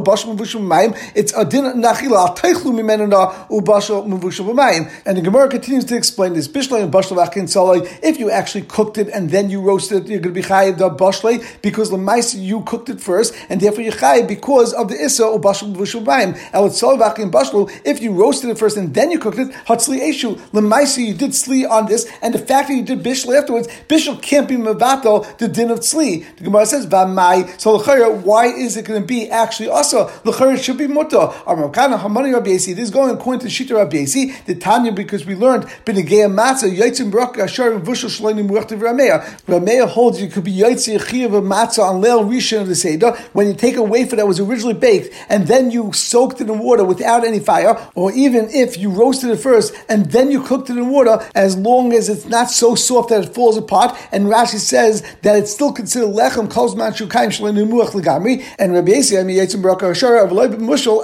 It's 1.16 1.34
a 1.34 1.46
din 1.46 1.64
nachila. 1.82 2.30
Al 2.30 2.36
teichlu 2.36 2.72
mimenu 2.74 3.10
no 3.10 3.28
ubashal 3.50 4.06
muvushal 4.08 4.46
b'mayim. 4.46 4.92
And 5.06 5.18
the 5.18 5.22
Gemara 5.22 5.50
continues 5.50 5.86
to 5.86 5.96
explain 5.96 6.34
this. 6.34 6.48
Bishlei 6.48 6.84
and 6.84 6.94
bashal 6.94 7.18
v'akin 7.18 7.44
salai. 7.44 7.88
If 8.04 8.20
you 8.20 8.32
actually 8.32 8.64
cooked 8.64 8.98
it 8.98 9.10
and 9.10 9.30
then 9.30 9.50
you 9.50 9.62
roasted 9.62 10.06
it, 10.06 10.10
you're 10.10 10.20
going 10.20 10.34
to 10.36 10.42
be 10.42 10.48
chayiv 10.48 10.78
the 10.78 10.90
bashlei 10.90 11.44
because 11.62 11.90
the 11.90 12.06
you 12.38 12.62
cooked 12.62 12.90
it 12.90 13.02
first, 13.02 13.34
and 13.50 13.62
therefore 13.62 13.82
you're 13.82 13.94
chayiv 13.94 14.28
because 14.28 14.74
of 14.74 14.90
the 14.90 14.96
issa 14.96 15.24
ubashal 15.24 15.74
muvushal 15.74 16.04
b'mayim. 16.04 16.38
El 16.54 16.70
salai 16.70 17.00
v'akin 17.00 17.32
bashlu. 17.32 17.72
If 17.84 18.02
you 18.02 18.12
roasted 18.12 18.50
it 18.50 18.58
first 18.58 18.78
and 18.78 18.94
then 18.94 19.12
you 19.12 19.20
cooked 19.20 19.40
it, 19.40 19.52
hatzli 19.68 20.00
eshu 20.02 20.36
lemaisi 20.52 21.06
you 21.06 21.14
did 21.14 21.32
sli 21.32 21.70
on 21.70 21.88
this, 21.88 22.10
and 22.22 22.34
the 22.34 22.40
fact 22.40 22.70
that 22.70 22.76
you 22.76 22.84
did 22.84 22.95
bishul 22.96 23.38
afterwards, 23.38 23.68
bishul 23.88 24.22
can't 24.22 24.48
be 24.48 24.56
mevato 24.56 25.38
the 25.38 25.48
din 25.48 25.72
of 25.72 25.80
tzli. 25.80 26.26
The 26.38 26.44
Gemara 26.44 26.66
says 26.66 26.88
v'mai. 26.88 27.60
So 27.60 27.78
why 28.10 28.48
is 28.48 28.78
it 28.78 28.86
going 28.86 29.02
to 29.02 29.08
be 29.08 29.30
actually 29.30 29.70
also 29.70 30.10
the 30.24 30.56
should 30.58 30.78
be 30.78 30.88
mutter? 30.88 31.18
Amakana 31.18 32.00
hamani 32.00 32.34
Rabbi 32.34 32.52
This 32.52 32.78
is 32.78 32.92
going 32.92 33.16
according 33.16 33.42
to 33.42 33.48
Shita 33.48 33.76
Rabbi 33.76 34.06
the 34.46 34.56
Tanya 34.56 34.92
because 34.92 35.26
we 35.26 35.36
learned 35.36 35.64
benegei 35.86 36.26
matzah 36.30 36.74
yitzim 36.74 37.12
barak 37.12 37.38
ashar 37.38 37.72
vushul 37.72 38.10
shleinim 38.10 38.48
muachtiv 38.50 38.80
Rameya. 38.80 39.24
Rameya 39.46 39.88
holds 39.88 40.22
you 40.22 40.28
could 40.28 40.44
be 40.44 40.54
yitzim 40.54 41.00
chiyav 41.00 41.32
matzah 41.44 41.90
on 41.90 42.02
leil 42.02 42.28
rishon 42.28 42.62
of 42.62 42.68
the 42.68 42.76
seder 42.76 43.12
when 43.34 43.48
you 43.48 43.54
take 43.54 43.76
a 43.76 43.84
wafer 43.84 44.16
that 44.16 44.28
was 44.28 44.40
originally 44.40 44.74
baked 44.74 45.14
and 45.30 45.48
then 45.48 45.72
you 45.72 45.92
soaked 45.94 46.42
it 46.42 46.50
in 46.50 46.60
water 46.60 46.84
without 46.84 47.26
any 47.26 47.40
fire, 47.40 47.78
or 47.96 48.12
even 48.14 48.50
if 48.50 48.78
you 48.78 48.90
roasted 48.90 49.30
it 49.30 49.38
first 49.38 49.74
and 49.90 50.12
then 50.12 50.32
you 50.32 50.42
cooked 50.42 50.70
it 50.70 50.78
in 50.78 50.90
water, 50.90 51.20
as 51.34 51.58
long 51.58 51.94
as 51.94 52.10
it's 52.10 52.26
not 52.26 52.50
so 52.50 52.76
soft 52.86 53.10
that 53.10 53.26
it 53.26 53.34
falls 53.34 53.58
apart. 53.58 53.98
And 54.12 54.26
Rashi 54.26 54.60
says 54.60 55.04
that 55.22 55.38
it's 55.38 55.52
still 55.52 55.72
considered 55.72 56.10
lechem 56.10 56.50
kol 56.50 56.74
zman 56.74 56.92
shukayim 56.92 57.30
shleinim 57.30 57.70
muach 57.70 57.92
legamri. 57.92 58.46
And 58.60 58.74
Rabbi 58.74 58.92
Yesi, 58.92 59.20
I 59.20 59.24
mean 59.24 59.38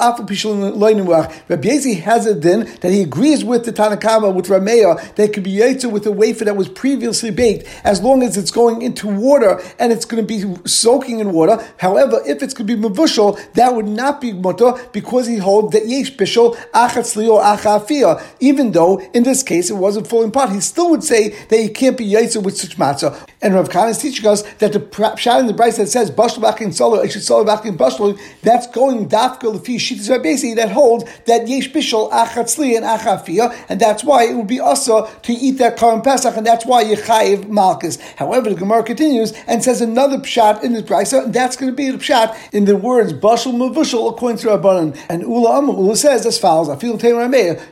afal 0.01 1.49
Rabbi 1.49 1.67
Yesi 1.67 1.99
has 2.01 2.25
a 2.25 2.35
din 2.35 2.65
that 2.81 2.91
he 2.91 3.01
agrees 3.01 3.43
with 3.43 3.65
the 3.65 3.73
Tanakama 3.73 4.33
with 4.33 4.47
Rameya 4.47 5.15
that 5.15 5.33
could 5.33 5.43
be 5.43 5.53
yitzim 5.53 5.91
with 5.91 6.05
a 6.05 6.11
wafer 6.11 6.45
that 6.45 6.55
was 6.55 6.69
previously 6.69 7.31
baked 7.31 7.67
as 7.83 8.01
long 8.01 8.23
as 8.23 8.37
it's 8.37 8.51
going 8.51 8.81
into 8.81 9.07
water 9.07 9.61
and 9.79 9.91
it's 9.91 10.05
going 10.05 10.25
to 10.25 10.27
be 10.27 10.55
soaking 10.67 11.19
in 11.19 11.31
water. 11.31 11.65
However, 11.77 12.21
if 12.25 12.41
it's 12.43 12.53
going 12.53 12.67
to 12.67 12.75
be 12.77 12.81
mavushal, 12.81 13.39
that 13.53 13.75
would 13.75 13.87
not 13.87 14.21
be 14.21 14.33
mutter 14.33 14.73
because 14.91 15.27
he 15.27 15.37
holds 15.37 15.73
that 15.73 15.87
yesh 15.87 16.15
bishul 16.15 16.55
achatzli 16.71 17.29
or 17.29 17.41
achafia. 17.41 18.23
Even 18.39 18.71
though 18.71 18.99
in 19.13 19.23
this 19.23 19.43
case 19.43 19.69
it 19.69 19.75
wasn't 19.75 20.07
falling 20.07 20.29
apart, 20.29 20.51
he 20.51 20.59
still 20.59 20.89
would 20.91 21.03
say 21.03 21.29
that 21.29 21.57
can't 21.71 21.97
be 21.97 22.07
yaitzer 22.09 22.41
with 22.43 22.57
such 22.57 22.77
matzah. 22.77 23.17
And 23.43 23.55
Rav 23.55 23.75
is 23.89 23.97
teaching 23.97 24.27
us 24.27 24.43
that 24.59 24.71
the 24.73 25.15
shot 25.17 25.39
in 25.39 25.47
the 25.47 25.53
Brisa 25.53 25.77
that 25.77 25.87
says 25.87 26.11
bashal 26.11 26.43
back 26.43 26.61
in 26.61 26.71
solo, 26.71 26.99
it 26.99 27.11
should 27.11 27.23
solo 27.23 27.43
back 27.43 27.65
in 27.65 27.75
bashal. 27.75 28.19
That's 28.43 28.67
going 28.67 29.09
dafka 29.09 29.51
lefi 29.51 29.77
shitas 29.77 30.15
rabesi 30.15 30.55
that 30.57 30.71
holds 30.71 31.05
that 31.25 31.47
yesh 31.47 31.71
bishul 31.71 32.11
achatzli 32.11 32.75
and 32.77 32.85
achafia, 32.85 33.55
and 33.67 33.79
that's 33.79 34.03
why 34.03 34.25
it 34.25 34.35
would 34.35 34.45
be 34.45 34.59
also 34.59 35.07
to 35.07 35.33
eat 35.33 35.57
that 35.57 35.75
korban 35.77 36.03
pesach, 36.03 36.37
and 36.37 36.45
that's 36.45 36.67
why 36.67 36.81
you 36.81 36.95
chayiv 36.95 37.47
malchus. 37.47 37.99
However, 38.17 38.51
the 38.51 38.55
Gemara 38.55 38.83
continues 38.83 39.33
and 39.47 39.63
says 39.63 39.81
another 39.81 40.19
pshat 40.19 40.63
in 40.63 40.73
this 40.73 40.83
brisa, 40.83 41.23
and 41.23 41.33
that's 41.33 41.55
going 41.55 41.71
to 41.71 41.75
be 41.75 41.89
the 41.89 41.97
pshat 41.97 42.53
in 42.53 42.65
the 42.65 42.75
words 42.75 43.11
bashal 43.11 43.53
mavushal 43.53 44.11
according 44.11 44.37
to 44.39 44.49
Rabbanan. 44.49 44.95
And 45.09 45.23
Ula 45.23 45.61
Ula 45.61 45.95
says 45.95 46.27
as 46.27 46.37
follows: 46.37 46.69
I 46.69 46.75
feel 46.75 46.99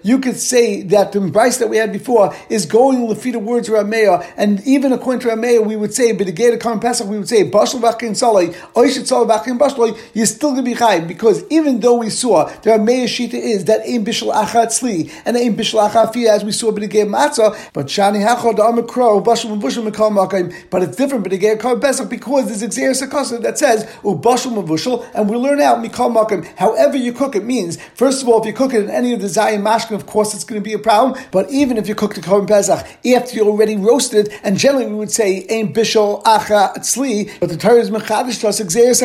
You 0.02 0.18
could 0.18 0.38
say 0.38 0.82
that 0.82 1.12
the 1.12 1.20
brisa 1.20 1.60
that 1.60 1.70
we 1.70 1.78
had 1.78 1.92
before 1.92 2.36
is 2.50 2.66
going 2.66 3.08
lefi 3.08 3.32
the 3.32 3.40
words 3.40 3.70
Rameya, 3.70 4.26
and 4.36 4.66
even 4.66 4.92
according 4.94 5.22
to 5.22 5.28
Rameya, 5.28 5.59
we 5.66 5.76
would 5.76 5.94
say, 5.94 6.10
of 6.10 6.18
korban 6.18 6.82
pesach, 6.82 7.08
we 7.08 7.18
would 7.18 7.28
say 7.28 7.50
bashal 7.50 7.82
bakin 7.82 8.14
salai, 8.14 8.54
oishet 8.74 9.08
salai 9.08 9.28
bakin 9.28 9.58
bashal. 9.58 9.98
You're 10.14 10.26
still 10.26 10.52
going 10.52 10.66
to 10.66 10.72
be 10.72 10.76
chayiv 10.76 11.08
because 11.08 11.44
even 11.50 11.80
though 11.80 11.96
we 11.96 12.10
saw 12.10 12.46
the 12.46 12.72
Rameya 12.72 13.06
shita 13.06 13.34
is 13.34 13.66
that 13.66 13.82
aim 13.86 14.06
bishal 14.06 14.34
achatzli 14.34 15.12
and 15.26 15.38
aim 15.38 15.56
bishal 15.56 15.88
achafi 15.90 16.28
as 16.28 16.44
we 16.44 16.52
saw, 16.52 16.72
gate 16.72 17.08
matzah, 17.08 17.58
but 17.74 17.88
shani 17.88 18.26
hachod 18.26 18.58
amakro 18.58 19.24
bashal 19.24 19.58
mavushal 19.58 19.90
mekal 19.90 20.12
makim. 20.12 20.54
But 20.70 20.84
it's 20.84 20.98
different, 20.98 21.30
gate 21.30 21.60
korban 21.60 21.82
pesach 21.82 22.10
because 22.10 22.48
there's 22.48 22.64
exeris 22.64 23.06
sakasa 23.06 23.42
that 23.42 23.58
says 23.58 23.86
ubashal 24.04 24.64
mavushal, 24.64 25.06
and 25.14 25.30
we 25.30 25.38
learn 25.38 25.62
out 25.62 25.84
mikal 25.84 26.12
makim. 26.14 26.46
However 26.58 26.98
you 26.98 27.14
cook 27.14 27.36
it 27.36 27.44
means 27.44 27.78
first 27.96 28.22
of 28.22 28.30
all, 28.30 28.42
if 28.42 28.46
you 28.46 28.54
cook 28.54 28.74
it 28.74 28.84
in 28.84 28.90
any 28.90 29.14
of 29.14 29.22
the 29.22 29.28
zayin 29.28 29.62
mashkin, 29.62 29.96
of 29.96 30.06
course 30.06 30.34
it's 30.34 30.44
going 30.44 30.62
to 30.62 30.64
be 30.64 30.74
a 30.74 30.80
problem. 30.80 31.20
But 31.32 31.50
even 31.50 31.78
if 31.78 31.88
you 31.88 31.96
cook 31.96 32.16
the 32.16 32.22
korban 32.22 32.48
pesach 32.48 32.86
after 33.06 33.36
you 33.36 33.46
already 33.46 33.76
roasted, 33.76 34.34
and 34.44 34.58
generally 34.58 34.88
we 34.88 34.96
would 34.96 35.12
say 35.12 35.46
aim 35.50 35.74
bishal 35.74 36.24
acha 36.24 36.76
tzli, 36.78 37.32
but 37.40 37.50
the 37.50 37.58
Torah 37.58 37.80
is 37.80 37.90
mechadish 37.90 38.40
to 38.42 38.48
us 38.48 38.60
exeris 38.60 39.00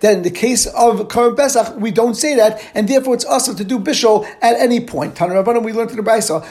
that 0.00 0.12
in 0.12 0.22
the 0.22 0.30
case 0.30 0.66
of 0.66 1.00
korban 1.08 1.36
pesach 1.36 1.76
we 1.76 1.90
don't 1.90 2.14
say 2.14 2.34
that, 2.34 2.60
and 2.74 2.88
therefore 2.88 3.14
it's 3.14 3.24
also 3.24 3.54
to 3.54 3.64
do 3.64 3.78
bishul 3.78 4.26
at 4.42 4.56
any 4.56 4.80
point. 4.80 5.14
Tanarabana, 5.14 5.62
we 5.62 5.72
learned 5.72 5.90
in 5.90 5.96
the 5.96 6.02
Brisa, 6.02 6.44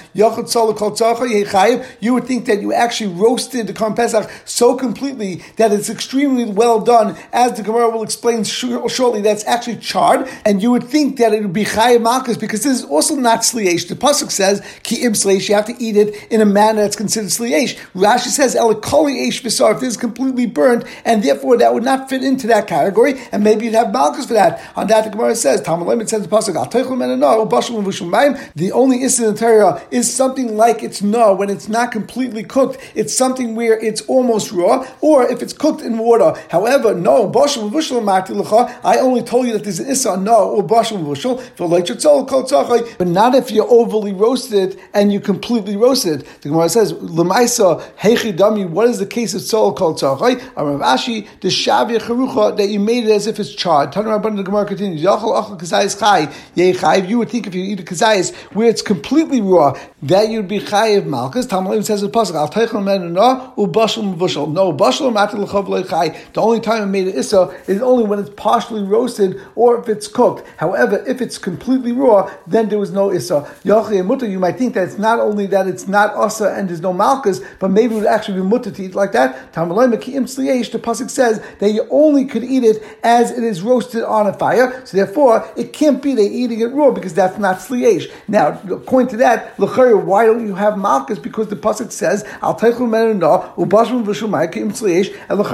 you 2.02 2.14
would 2.14 2.26
think 2.26 2.46
that 2.46 2.62
you 2.62 2.74
actually 2.74 3.14
roasted 3.14 3.68
the 3.68 3.74
korban 3.74 3.96
pesach 3.96 4.30
so 4.46 4.76
completely 4.76 5.42
that 5.58 5.72
it's 5.72 5.90
extremely 5.90 6.46
well 6.46 6.80
done, 6.80 7.18
as 7.34 7.58
the 7.58 7.64
Gemara 7.64 7.90
will 7.90 8.04
explain 8.04 8.44
shortly. 8.44 9.22
That's 9.22 9.44
actually 9.46 9.78
charred, 9.78 10.28
and 10.46 10.62
you 10.62 10.72
would 10.72 10.84
think 10.86 11.18
that 11.18 11.34
it 11.34 11.42
would 11.42 11.54
be 11.54 11.66
chayiv 11.66 12.02
malchus 12.02 12.38
because 12.38 12.64
this 12.64 12.80
is 12.80 12.86
also 12.86 13.16
not 13.16 13.44
sliesh. 13.44 13.86
The 13.86 13.96
pasuk 13.96 14.32
says 14.32 14.62
ki 14.84 15.04
im. 15.04 15.14
You 15.26 15.56
have 15.56 15.66
to 15.66 15.76
eat 15.80 15.98
it 15.98 16.32
in 16.32 16.42
a 16.42 16.46
manner 16.46 16.82
that's 16.82 16.96
considered 16.96 17.32
sliesh. 17.32 17.76
Rashi 17.96 18.28
says 18.28 18.54
elikoli 18.54 19.25
eish 19.26 19.46
If 19.46 19.80
this 19.80 19.90
is 19.90 19.98
completely 19.98 20.46
burnt, 20.46 20.86
and 21.04 21.24
therefore 21.24 21.58
that 21.58 21.74
would 21.74 21.84
not 21.84 22.10
fit 22.10 22.24
into 22.24 22.48
that 22.48 22.68
category, 22.68 23.20
and 23.32 23.44
maybe 23.44 23.66
you'd 23.66 23.74
have 23.74 23.92
malchus 23.92 24.26
for 24.26 24.34
that. 24.34 24.62
On 24.76 24.88
that, 24.88 25.04
the 25.04 25.10
Gemara 25.10 25.36
says 25.36 25.62
Talmud 25.62 26.10
says 26.10 26.22
the 26.22 26.28
pasuk 26.28 26.56
the 28.56 28.72
only 28.72 29.04
incident 29.04 29.42
in 29.42 29.48
Torah 29.48 29.82
is 29.92 30.14
something 30.14 30.56
like 30.56 30.84
it's 30.84 31.02
no 31.02 31.34
when 31.34 31.50
it's 31.50 31.68
not 31.68 31.92
completely 31.92 32.44
cooked. 32.44 32.78
It's 32.96 33.16
something 33.16 33.56
where 33.56 33.78
it's 33.80 34.02
almost 34.02 34.52
raw, 34.52 34.88
or 35.02 35.24
if 35.30 35.42
it's 35.42 35.54
cooked 35.54 35.82
in 35.82 35.98
water. 35.98 36.40
However, 36.50 36.94
no 36.94 37.32
I 38.84 38.98
only 39.00 39.22
told 39.24 39.48
you 39.48 39.54
that 39.54 39.64
there's 39.64 39.80
an 39.80 39.90
issa 39.90 40.18
no 40.18 40.50
or 40.50 40.64
but 42.98 43.08
not 43.08 43.36
if 43.36 43.52
you 43.52 43.66
overly 43.66 44.14
roasted 44.14 44.80
and 44.94 45.12
you 45.12 45.20
completely 45.20 45.76
roasted. 45.76 46.26
The 46.42 46.50
Gemara 46.50 46.70
says 46.70 46.94
lemaisa 46.94 47.82
hechi 47.98 48.36
dami. 48.36 48.70
What 48.70 48.88
is 48.88 49.00
the 49.00 49.05
case 49.06 49.34
of 49.34 49.42
tzol 49.42 49.76
called 49.76 49.98
tzachai? 49.98 50.42
Rav 50.56 50.82
Ashi 50.82 51.28
the 51.42 51.50
shavia 51.50 52.00
charucha 52.00 52.56
that 52.58 52.68
you 52.70 52.80
made 52.80 53.06
it 53.06 53.12
as 53.12 53.28
if 53.28 53.40
it's 53.40 53.54
charred. 53.54 53.92
Tanur 53.92 54.22
the 54.36 54.44
Gemara 54.44 54.66
continues. 54.66 55.02
Kazayis 55.02 56.00
chai. 56.00 56.30
You 57.06 57.18
would 57.20 57.30
think 57.30 57.48
if 57.48 57.56
you 57.56 57.64
eat 57.64 57.80
a 57.80 57.84
kazayis 57.84 58.34
where 58.54 58.68
it's 58.70 58.82
completely 58.82 59.42
raw, 59.42 59.78
that 60.04 60.30
you'd 60.30 60.48
be 60.48 60.60
chayiv 60.60 61.06
malchus. 61.06 61.46
Talmud 61.46 61.86
says 61.86 62.02
the 62.02 62.10
pasuk, 62.10 62.36
"Al 62.36 62.50
teichel 62.50 62.82
menana 62.84 63.54
ubashal 63.56 64.16
mavushal." 64.16 64.52
No, 64.52 64.74
bashal 64.74 65.12
matil 65.14 65.46
lechav 65.46 65.68
lechay. 65.68 66.16
The 66.34 66.42
only 66.42 66.60
time 66.60 66.84
it 66.84 66.88
made 66.88 67.08
an 67.08 67.14
issa 67.16 67.54
is 67.68 67.82
only 67.82 68.04
when 68.04 68.20
it's 68.20 68.30
partially 68.36 68.84
roasted 68.84 69.40
or 69.56 69.80
if 69.80 69.90
it's 69.90 70.08
cooked. 70.08 70.48
However, 70.58 71.04
if 71.08 71.22
it's 71.22 71.38
completely 71.38 71.92
raw, 71.92 72.32
then 72.48 72.70
there 72.70 72.80
was 72.80 72.92
no 72.92 73.12
issa. 73.12 73.46
You 73.64 74.40
might 74.40 74.58
think 74.58 74.74
that 74.74 74.84
it's 74.84 74.98
not 74.98 75.20
only 75.20 75.46
that 75.48 75.68
it's 75.68 75.88
not 75.88 76.16
asa 76.16 76.54
and 76.54 76.70
there's 76.70 76.82
no 76.82 76.94
malchus, 76.94 77.42
but 77.60 77.70
maybe 77.72 77.96
it 77.96 78.00
would 78.00 78.08
actually 78.08 78.42
be 78.42 78.48
mutter 78.48 78.72
to 78.72 78.84
eat 78.84 78.95
like 78.96 79.12
that. 79.12 79.54
The 79.54 79.62
pasuk 79.62 81.10
says 81.10 81.42
that 81.60 81.72
you 81.72 81.88
only 81.90 82.26
could 82.26 82.44
eat 82.44 82.64
it 82.64 82.84
as 83.04 83.32
it 83.32 83.44
is 83.44 83.62
roasted 83.62 84.04
on 84.04 84.28
a 84.28 84.34
fire. 84.34 84.86
So 84.86 84.98
therefore, 84.98 85.48
it 85.56 85.74
can't 85.74 86.02
be 86.02 86.14
they 86.16 86.28
eating 86.28 86.62
it 86.62 86.74
raw 86.74 86.92
because 86.92 87.14
that's 87.14 87.38
not 87.38 87.62
sliesh. 87.62 88.08
Now, 88.28 88.60
according 88.70 89.10
to 89.10 89.18
that, 89.18 89.58
why 89.58 90.26
don't 90.26 90.46
you 90.46 90.56
have 90.56 90.78
malchus? 90.78 91.20
Because 91.20 91.48
the 91.48 91.56
pasuk 91.56 91.92
says 91.92 92.24
al 92.42 92.56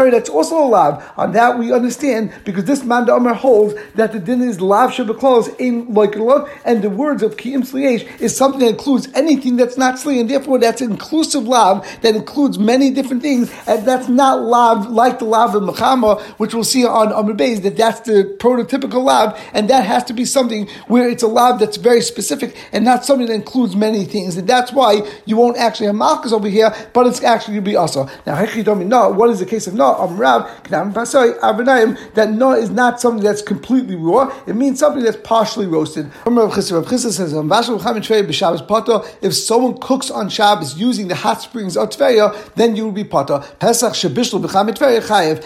and 0.01 0.13
that's 0.13 0.29
also 0.29 0.57
a 0.57 0.67
lav. 0.67 1.11
On 1.17 1.31
that 1.33 1.57
we 1.57 1.71
understand 1.71 2.33
because 2.43 2.65
this 2.65 2.83
man 2.83 3.09
Omer 3.09 3.33
holds 3.33 3.73
that 3.95 4.11
the 4.11 4.19
din 4.19 4.41
is 4.41 4.61
lav 4.61 4.91
shabaklos 4.91 5.59
in 5.59 5.93
like 5.93 6.15
love, 6.15 6.49
and 6.65 6.81
the 6.81 6.89
words 6.89 7.23
of 7.23 7.37
kiim 7.37 7.65
sliesh 7.65 8.03
is 8.19 8.35
something 8.35 8.59
that 8.59 8.69
includes 8.69 9.07
anything 9.13 9.55
that's 9.57 9.77
not 9.77 9.95
sli, 9.95 10.19
and 10.19 10.29
therefore 10.29 10.59
that's 10.59 10.81
inclusive 10.81 11.43
lav 11.43 11.85
that 12.01 12.15
includes 12.15 12.57
many 12.59 12.91
different 12.91 13.21
things, 13.21 13.30
and 13.67 13.85
that's 13.85 14.07
not 14.07 14.41
lav 14.41 14.89
like 14.89 15.19
the 15.19 15.25
lav 15.25 15.55
of 15.55 15.63
mechama, 15.63 16.21
which 16.39 16.53
we'll 16.53 16.63
see 16.63 16.85
on 16.85 17.11
Amr 17.11 17.33
Beis, 17.33 17.61
that 17.63 17.77
that's 17.77 18.01
the 18.01 18.35
prototypical 18.39 19.03
lav, 19.03 19.39
and 19.53 19.69
that 19.69 19.85
has 19.85 20.03
to 20.05 20.13
be 20.13 20.25
something 20.25 20.67
where 20.87 21.09
it's 21.09 21.23
a 21.23 21.27
lav 21.27 21.59
that's 21.59 21.77
very 21.77 22.01
specific 22.01 22.55
and 22.71 22.85
not 22.85 23.05
something 23.05 23.27
that 23.27 23.33
includes 23.33 23.75
many 23.75 24.05
things. 24.05 24.37
And 24.37 24.47
that's 24.47 24.71
why 24.71 25.01
you 25.25 25.37
won't 25.37 25.57
actually 25.57 25.87
have 25.87 25.95
malchus 25.95 26.33
over 26.33 26.47
here, 26.47 26.73
but 26.93 27.07
it's 27.07 27.23
actually 27.23 27.55
going 27.55 27.65
to 27.65 27.71
be 27.71 27.75
also. 27.75 28.07
Now, 28.25 28.43
no, 28.43 29.09
what 29.09 29.29
is 29.29 29.39
the 29.39 29.45
case 29.45 29.67
of 29.67 29.73
no? 29.73 29.95
Um, 29.95 30.17
Amrav, 30.17 30.49
that 32.13 32.31
no 32.31 32.51
is 32.53 32.69
not 32.69 32.99
something 32.99 33.23
that's 33.23 33.41
completely 33.41 33.95
raw. 33.95 34.31
It 34.47 34.55
means 34.55 34.79
something 34.79 35.03
that's 35.03 35.17
partially 35.23 35.67
roasted. 35.67 36.11
Says, 37.11 37.33
um, 37.33 37.51
if 39.21 39.33
someone 39.33 39.77
cooks 39.79 40.11
on 40.11 40.29
Shabbos 40.29 40.77
using 40.77 41.07
the 41.07 41.15
hot 41.15 41.41
springs 41.41 41.77
of 41.77 41.89
Tveya, 41.89 42.53
then 42.55 42.75
you 42.75 42.85
will 42.85 42.91
be 42.91 43.03
potter. 43.03 43.20
Pesach. 43.59 43.95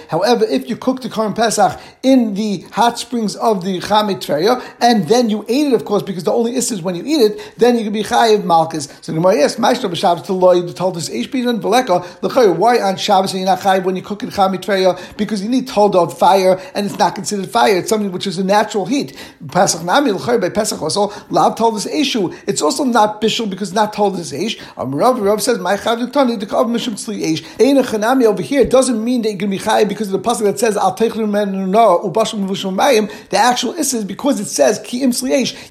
However, 0.10 0.46
if 0.46 0.70
you 0.70 0.78
cook 0.78 1.02
the 1.02 1.10
Korban 1.10 1.36
Pesach 1.36 1.80
in 2.04 2.34
the 2.34 2.62
hot 2.72 3.00
springs 3.00 3.36
of 3.36 3.64
the 3.64 3.80
Tveya, 3.80 4.64
and 4.82 5.08
then 5.08 5.30
you 5.30 5.46
ate 5.48 5.68
it, 5.68 5.74
of 5.74 5.86
course, 5.86 6.04
because 6.04 6.24
the 6.24 6.32
only 6.32 6.56
is 6.56 6.72
is 6.72 6.82
when 6.82 6.96
you 6.96 7.04
eat 7.06 7.22
it, 7.22 7.54
then 7.58 7.78
you 7.78 7.84
can 7.84 7.94
be 7.94 8.04
chayev 8.04 8.44
malchus. 8.44 8.88
So 9.02 9.12
the 9.12 9.20
Gemara 9.20 9.42
asks, 9.42 9.60
Maestro 9.60 9.90
b'Shabbos 9.90 10.68
you 10.68 10.74
told 10.74 10.98
us 10.98 11.10
Eish 11.10 11.30
Bidon 11.30 11.60
V'leka, 11.60 12.58
why 12.58 12.80
on 12.80 12.98
Shabbos 12.98 13.34
are 13.34 13.38
you 13.38 13.46
not 13.46 13.60
chayev 13.60 13.84
when 13.84 13.96
you 13.96 14.02
cook 14.02 14.24
in 14.24 14.30
Tveya? 14.30 15.18
Because 15.18 15.42
you 15.42 15.50
need 15.50 15.68
told 15.68 15.96
of 15.96 16.18
fire, 16.18 16.60
and 16.74 16.86
it's 16.86 16.98
not 16.98 17.16
considered 17.16 17.50
fire. 17.50 17.78
It's 17.78 17.90
something 17.90 18.12
which 18.12 18.28
is 18.28 18.38
a 18.38 18.44
natural 18.44 18.86
heat. 18.86 19.16
Pesach 19.52 19.84
Nami 19.84 20.12
l'chay 20.12 20.38
by 20.38 20.50
Pesach 20.50 20.82
also 20.82 21.12
Lav 21.30 21.56
told 21.56 21.76
Eshu. 21.86 22.36
It's 22.48 22.62
also 22.62 22.84
not 22.84 23.22
bishul 23.22 23.50
because 23.50 23.74
not 23.74 23.94
told 23.94 24.16
us 24.16 24.32
Eish. 24.32 24.62
Um, 24.78 24.94
Rav 24.96 25.20
Rav 25.20 25.42
says 25.42 25.60
my 25.60 25.78
chayav 25.78 26.12
tani 26.12 26.36
the 26.36 26.46
kav 26.46 26.68
mishum 26.68 26.94
tzli 26.94 27.22
Eish. 27.22 27.44
Chanami 27.74 28.26
over 28.26 28.42
here 28.42 28.66
doesn't 28.66 29.04
mean 29.04 29.24
that 29.24 29.38
going 29.38 29.52
to 29.52 29.58
be 29.58 29.60
chayav 29.60 29.90
because 29.90 30.14
of 30.14 30.24
the 30.24 30.30
pasuk 30.30 30.44
that 30.44 30.60
says 30.60 30.78
al 30.78 30.96
teichlu 30.96 31.30
men 31.30 31.72
no 31.72 32.00
ubashim 32.00 32.48
vushum 32.48 32.76
mayim. 32.76 33.12
The 33.30 33.38
actual 33.38 33.74
is 33.74 34.04
because 34.06 34.40
it 34.40 34.46
says 34.46 34.80
ki 34.80 35.02
im 35.02 35.12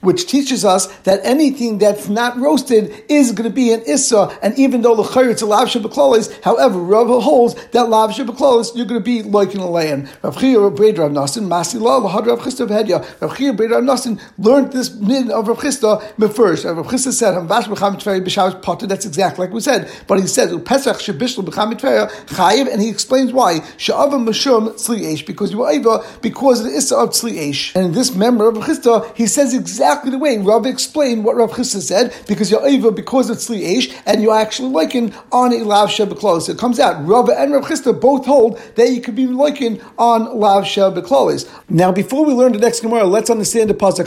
which 0.00 0.26
teaches 0.26 0.64
us 0.64 0.86
that 1.02 1.20
anything 1.22 1.78
that's 1.78 2.08
not 2.08 2.36
roasted 2.38 2.92
is 3.08 3.32
going 3.32 3.48
to 3.48 3.54
be 3.54 3.72
an 3.72 3.82
issa, 3.86 4.36
and 4.42 4.58
even 4.58 4.82
though 4.82 4.96
the 4.96 5.20
it's 5.20 5.42
a 5.42 5.46
lav 5.46 5.68
shabaklolis, 5.68 6.42
however, 6.42 6.78
Rav 6.78 7.22
holds 7.22 7.54
that 7.70 7.88
lav 7.88 8.10
shabaklolis 8.10 8.74
you're 8.74 8.86
going 8.86 9.00
to 9.00 9.04
be 9.04 9.22
like 9.22 9.54
in 9.54 9.60
a 9.60 9.68
land. 9.68 10.10
Rav 10.22 10.38
Chia 10.38 10.58
Rav 10.58 10.78
Rav 10.78 11.10
Nasin 11.10 11.46
Masi 11.46 11.80
La 11.80 12.00
Lahad 12.00 12.26
Rav 12.26 12.40
Chisda 12.40 12.66
Hedya. 12.66 13.20
Rav 13.20 13.36
Chia 13.36 13.52
Rav 13.52 13.82
Nasin 13.82 14.20
learned 14.38 14.72
this 14.72 14.94
min 14.94 15.30
of 15.30 15.48
Rav 15.48 15.58
Chisda 15.58 16.00
first. 16.34 16.64
Rav 16.64 16.86
Chisda 16.86 17.12
said 17.12 17.34
Hamvash 17.34 17.64
B'Cham 17.64 17.94
Tvei 17.96 18.24
B'Shabbos 18.24 18.62
Potter. 18.62 18.86
That's 18.86 19.06
exactly 19.06 19.46
like 19.46 19.54
we 19.54 19.60
said, 19.60 19.90
but 20.06 20.20
he 20.20 20.26
says 20.26 20.50
Pesach 20.64 20.96
Shebishlu 20.96 21.44
B'Cham 21.44 21.72
Tvei 21.84 22.10
Chayiv, 22.26 22.72
and 22.72 22.80
he 22.80 22.88
explains 22.88 23.32
why 23.32 23.60
Sha'ava 23.78 24.12
Mashum 24.12 24.70
Tzli 24.70 25.26
because 25.26 25.52
you 25.52 25.58
were 25.58 25.70
able 25.70 26.04
because 26.22 26.60
of 26.60 26.66
the 26.66 26.76
Issa 26.76 26.96
of 26.96 27.10
Tzli 27.10 27.74
And 27.74 27.86
in 27.86 27.92
this 27.92 28.14
member 28.14 28.48
of 28.48 28.56
Rav 28.56 28.66
Chisda, 28.66 29.14
he 29.16 29.26
says 29.26 29.54
exactly 29.54 30.10
the 30.10 30.18
way 30.18 30.38
Rav 30.38 30.66
explained 30.66 31.24
what 31.24 31.36
Rav 31.36 31.50
Chisda 31.50 31.80
said 31.80 32.14
because 32.26 32.50
you're 32.50 32.66
able 32.66 32.90
because 32.90 33.30
of 33.30 33.38
Tzli 33.38 34.02
and 34.06 34.22
you're 34.22 34.36
actually 34.36 34.70
liken 34.70 35.14
on 35.32 35.52
a 35.52 35.58
Lav 35.58 35.88
Shebeklos. 35.90 36.48
It 36.48 36.58
comes 36.58 36.80
out 36.80 37.06
Rav 37.06 37.28
and 37.28 37.52
Rav 37.52 37.64
Chisda 37.64 37.98
both 38.00 38.26
hold 38.26 38.58
that 38.76 38.90
you 38.90 39.00
could 39.00 39.14
be 39.14 39.26
likened 39.26 39.82
on 39.98 40.38
Lav 40.38 40.64
Shebeklos. 40.64 41.48
Now, 41.68 41.92
before 41.92 42.24
we 42.24 42.32
learn 42.34 42.52
the 42.52 42.58
next 42.58 42.80
Gemara, 42.80 43.04
let's 43.04 43.30
understand 43.30 43.70
the 43.70 43.74
pasuk. 43.74 44.04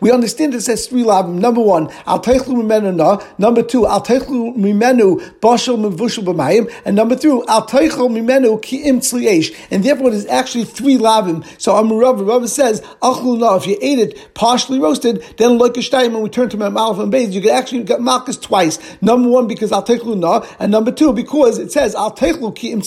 We 0.00 0.10
understand 0.10 0.54
it 0.54 0.60
says 0.60 0.86
three 0.86 1.02
lavim. 1.02 1.34
Number 1.34 1.60
one, 1.60 1.90
al. 2.06 2.22
Number 3.38 3.62
two, 3.62 3.86
al 3.86 4.02
mimenu 5.02 5.92
mevushal 5.92 6.24
b'mayim. 6.24 6.72
And 6.84 6.96
number 6.96 7.16
three, 7.16 7.30
al 7.48 7.66
teichlu 7.66 8.08
mimenu 8.10 8.60
ki 8.62 8.84
im 8.84 9.00
And 9.70 9.84
therefore, 9.84 10.08
it 10.08 10.14
is 10.14 10.26
actually 10.26 10.64
three 10.64 10.96
lavim. 10.96 11.44
So 11.60 11.72
Amarav 11.74 12.26
Rav 12.26 12.48
says 12.48 12.80
achlu 13.02 13.38
no. 13.38 13.56
If 13.56 13.66
you 13.66 13.78
ate 13.80 13.98
it 13.98 14.34
partially 14.34 14.78
roasted, 14.78 15.24
then 15.36 15.58
like 15.58 15.76
a 15.76 15.80
shtayim, 15.80 16.12
when 16.12 16.22
we 16.22 16.28
turn 16.28 16.48
to 16.50 16.56
Mem 16.56 16.76
and 16.76 17.12
Beis, 17.12 17.32
you 17.32 17.40
can 17.40 17.50
actually 17.50 17.84
get 17.84 18.00
malchus 18.00 18.36
twice. 18.36 18.78
Number 19.00 19.28
one 19.28 19.46
because 19.46 19.72
al 19.72 19.84
teichlu 19.84 20.16
no, 20.18 20.44
and 20.58 20.70
number 20.72 20.92
two 20.92 21.12
because 21.12 21.58
it 21.58 21.72
says 21.72 21.94
al 21.94 22.12
teichlu 22.12 22.54
ki 22.54 22.72
im 22.72 22.82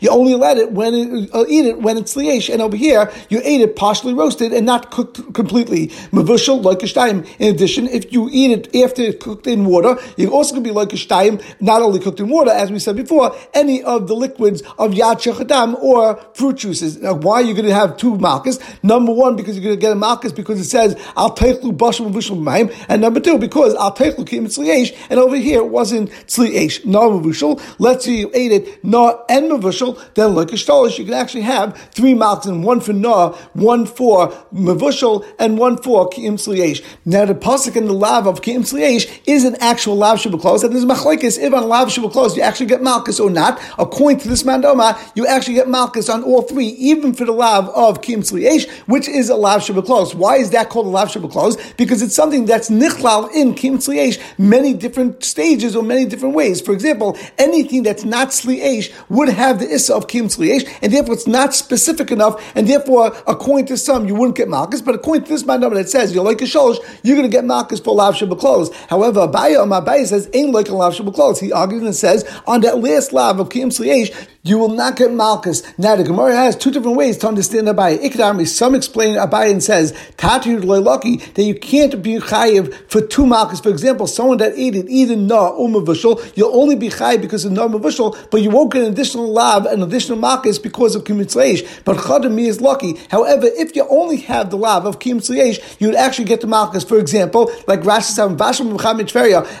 You 0.00 0.10
only 0.10 0.34
let 0.34 0.58
it 0.58 0.72
when 0.72 0.94
it, 0.94 1.30
uh, 1.34 1.44
eat 1.48 1.66
it 1.66 1.80
when 1.80 1.96
it's 1.96 2.14
liesh, 2.14 2.52
and 2.52 2.62
over 2.62 2.76
here 2.76 3.10
you 3.28 3.40
ate 3.44 3.60
it 3.60 3.76
partially 3.76 4.14
roasted 4.14 4.52
and 4.52 4.66
not 4.66 4.90
cooked 4.90 5.34
completely. 5.34 5.88
Mavushal 6.12 6.62
like 6.62 6.82
a. 6.82 6.92
In 7.02 7.54
addition, 7.54 7.88
if 7.88 8.12
you 8.12 8.28
eat 8.30 8.50
it 8.50 8.76
after 8.76 9.02
it's 9.02 9.22
cooked 9.22 9.46
in 9.46 9.64
water, 9.64 9.96
you 10.16 10.30
also 10.30 10.54
can 10.54 10.62
be 10.62 10.70
like 10.70 10.92
a 10.92 10.96
shtayim, 10.96 11.42
not 11.60 11.82
only 11.82 12.00
cooked 12.00 12.20
in 12.20 12.28
water, 12.28 12.50
as 12.50 12.70
we 12.70 12.78
said 12.78 12.96
before, 12.96 13.34
any 13.54 13.82
of 13.82 14.08
the 14.08 14.14
liquids 14.14 14.62
of 14.78 14.92
yad 14.92 15.74
or 15.82 16.16
fruit 16.34 16.56
juices. 16.56 16.98
Now, 17.00 17.14
why 17.14 17.34
are 17.34 17.42
you 17.42 17.54
going 17.54 17.66
to 17.66 17.74
have 17.74 17.96
two 17.96 18.16
malchus? 18.18 18.58
Number 18.82 19.12
one, 19.12 19.36
because 19.36 19.56
you're 19.56 19.64
going 19.64 19.76
to 19.76 19.80
get 19.80 19.92
a 19.92 19.96
malchus 19.96 20.32
because 20.32 20.60
it 20.60 20.64
says 20.64 20.94
al 21.16 21.34
teichlu 21.34 21.76
bashal 21.76 22.10
mavushal 22.10 22.38
ma'im, 22.38 22.74
and 22.88 23.02
number 23.02 23.20
two, 23.20 23.38
because 23.38 23.74
al 23.74 23.94
teichlu 23.94 24.26
kim 24.26 24.46
tzliesh, 24.46 24.96
and 25.10 25.18
over 25.18 25.36
here 25.36 25.60
it 25.60 25.68
wasn't 25.68 26.10
tzliesh, 26.26 26.84
no 26.84 27.18
mavushal. 27.18 27.60
Let's 27.78 28.04
say 28.04 28.12
you 28.12 28.30
ate 28.34 28.52
it 28.52 28.84
no 28.84 29.24
and 29.28 29.50
mavushal, 29.50 30.00
then 30.14 30.34
like 30.34 30.50
a 30.50 30.56
shtolish, 30.56 30.98
you 30.98 31.04
can 31.04 31.14
actually 31.14 31.42
have 31.42 31.76
three 31.92 32.14
malchim, 32.14 32.62
one 32.62 32.80
for 32.80 32.92
Noah, 32.92 33.36
one 33.52 33.86
for 33.86 34.28
Mavushal, 34.54 35.26
and 35.38 35.58
one 35.58 35.76
for 35.76 36.08
Ki'im 36.10 36.34
Sliesh. 36.34 36.82
Now 37.04 37.24
the 37.24 37.34
pasuk 37.34 37.76
in 37.76 37.86
the 37.86 37.92
lav 37.92 38.26
of 38.26 38.42
Ki'im 38.42 38.60
Sliesh 38.60 39.20
is 39.26 39.44
an 39.44 39.56
actual 39.60 39.96
lav 39.96 40.22
close, 40.40 40.62
and 40.62 40.74
there's 40.74 40.84
machlekes 40.84 41.38
if 41.42 41.52
on 41.52 41.68
lav 41.68 41.92
close 42.12 42.36
you 42.36 42.42
actually 42.42 42.66
get 42.66 42.82
malchus 42.82 43.20
or 43.20 43.30
not. 43.30 43.60
According 43.78 44.20
to 44.20 44.28
this 44.28 44.42
mandoma, 44.42 44.98
you 45.16 45.26
actually 45.26 45.54
get 45.54 45.68
malchus 45.68 46.08
on 46.08 46.22
all 46.22 46.42
three, 46.42 46.66
even 46.66 47.12
for 47.14 47.24
the 47.24 47.32
lav 47.32 47.68
of 47.70 48.00
Sliesh, 48.02 48.68
which 48.86 49.08
is 49.08 49.28
a 49.28 49.36
lav 49.36 49.64
close. 49.84 50.14
Why 50.14 50.36
is 50.36 50.50
that 50.50 50.68
called 50.68 50.86
a 50.86 50.90
lav 50.90 51.10
close? 51.30 51.56
Because 51.74 52.02
it's 52.02 52.14
something 52.14 52.46
that's 52.46 52.70
nichlal 52.70 53.30
in 53.32 53.54
Sliesh, 53.80 54.18
many 54.38 54.74
different 54.74 55.24
stages 55.24 55.74
or 55.74 55.82
many 55.82 56.04
different 56.04 56.34
ways. 56.34 56.60
For 56.60 56.72
example, 56.72 57.18
anything 57.38 57.82
that's 57.82 58.04
not 58.04 58.32
Sliesh 58.32 58.92
would 59.08 59.28
have 59.28 59.58
the 59.58 59.68
issa 59.68 59.94
of 59.94 60.06
Sliesh, 60.08 60.64
and 60.82 60.92
therefore 60.92 61.14
it's 61.14 61.26
not 61.26 61.54
specific 61.54 62.10
enough, 62.10 62.42
and 62.54 62.68
therefore, 62.68 63.16
according 63.26 63.66
to 63.66 63.76
some, 63.76 64.06
you 64.06 64.14
wouldn't 64.14 64.36
get 64.36 64.48
Malchus, 64.48 64.82
but 64.82 64.94
according 64.94 65.24
to 65.24 65.30
this 65.30 65.44
man 65.44 65.60
that 65.60 65.88
says 65.88 66.14
you're 66.14 66.24
like 66.24 66.40
a 66.40 66.44
sholosh, 66.44 66.78
you're 67.02 67.16
going 67.16 67.28
to 67.28 67.34
get 67.34 67.44
Malchus 67.44 67.80
for 67.80 67.94
Lav 67.94 68.16
clothes. 68.38 68.74
However, 68.88 69.20
Abaya, 69.20 69.66
Abaya 69.66 70.06
says, 70.06 70.28
ain't 70.32 70.52
like 70.52 70.68
a 70.68 70.74
Lav 70.74 70.94
He 71.40 71.52
argues 71.52 71.82
and 71.82 71.94
says, 71.94 72.24
on 72.46 72.60
that 72.62 72.78
last 72.78 73.12
Lav 73.12 73.38
of 73.38 73.48
Sliesh, 73.48 74.10
you 74.44 74.58
will 74.58 74.70
not 74.70 74.96
get 74.96 75.12
Malchus. 75.12 75.62
Now, 75.78 75.94
the 75.94 76.02
Gemara 76.02 76.34
has 76.34 76.56
two 76.56 76.72
different 76.72 76.96
ways 76.96 77.16
to 77.18 77.28
understand 77.28 77.68
Abaya. 77.68 77.98
Ikdami, 78.02 78.46
some 78.46 78.74
explain 78.74 79.14
Abaya 79.16 79.52
and 79.52 79.62
says, 79.62 79.92
Tatir 80.16 80.64
lucky 80.64 81.16
that 81.16 81.44
you 81.44 81.54
can't 81.54 82.02
be 82.02 82.16
chayiv 82.16 82.74
for 82.90 83.00
two 83.00 83.24
Malchus. 83.24 83.60
For 83.60 83.68
example, 83.68 84.08
someone 84.08 84.38
that 84.38 84.52
ate 84.56 84.74
it, 84.74 84.88
either 84.88 85.14
na 85.14 85.48
or 85.50 85.68
you'll 85.68 86.56
only 86.56 86.74
be 86.74 86.88
chayiv 86.88 87.20
because 87.20 87.44
of 87.44 87.52
na 87.52 87.68
mavushal, 87.68 88.30
but 88.30 88.42
you 88.42 88.50
won't 88.50 88.72
get 88.72 88.82
an 88.82 88.92
additional 88.92 89.30
lav, 89.30 89.66
an 89.66 89.80
additional 89.80 90.18
Malchus 90.18 90.58
because 90.58 90.96
of 90.96 91.04
Kimitzleish. 91.04 91.84
But 91.84 91.98
Chadami 91.98 92.48
is 92.48 92.60
lucky. 92.60 92.98
However, 93.10 93.46
if 93.46 93.76
you 93.76 93.86
only 93.88 94.16
have 94.22 94.50
the 94.50 94.56
lav 94.56 94.86
of 94.86 94.98
Kim 94.98 95.20
you 95.28 95.86
would 95.86 95.94
actually 95.94 96.24
get 96.24 96.40
the 96.40 96.46
Malchus. 96.48 96.82
For 96.82 96.98
example, 96.98 97.52
like 97.68 97.80
Rashi 97.82 98.10
said, 98.10 98.30
Vashim 98.30 98.72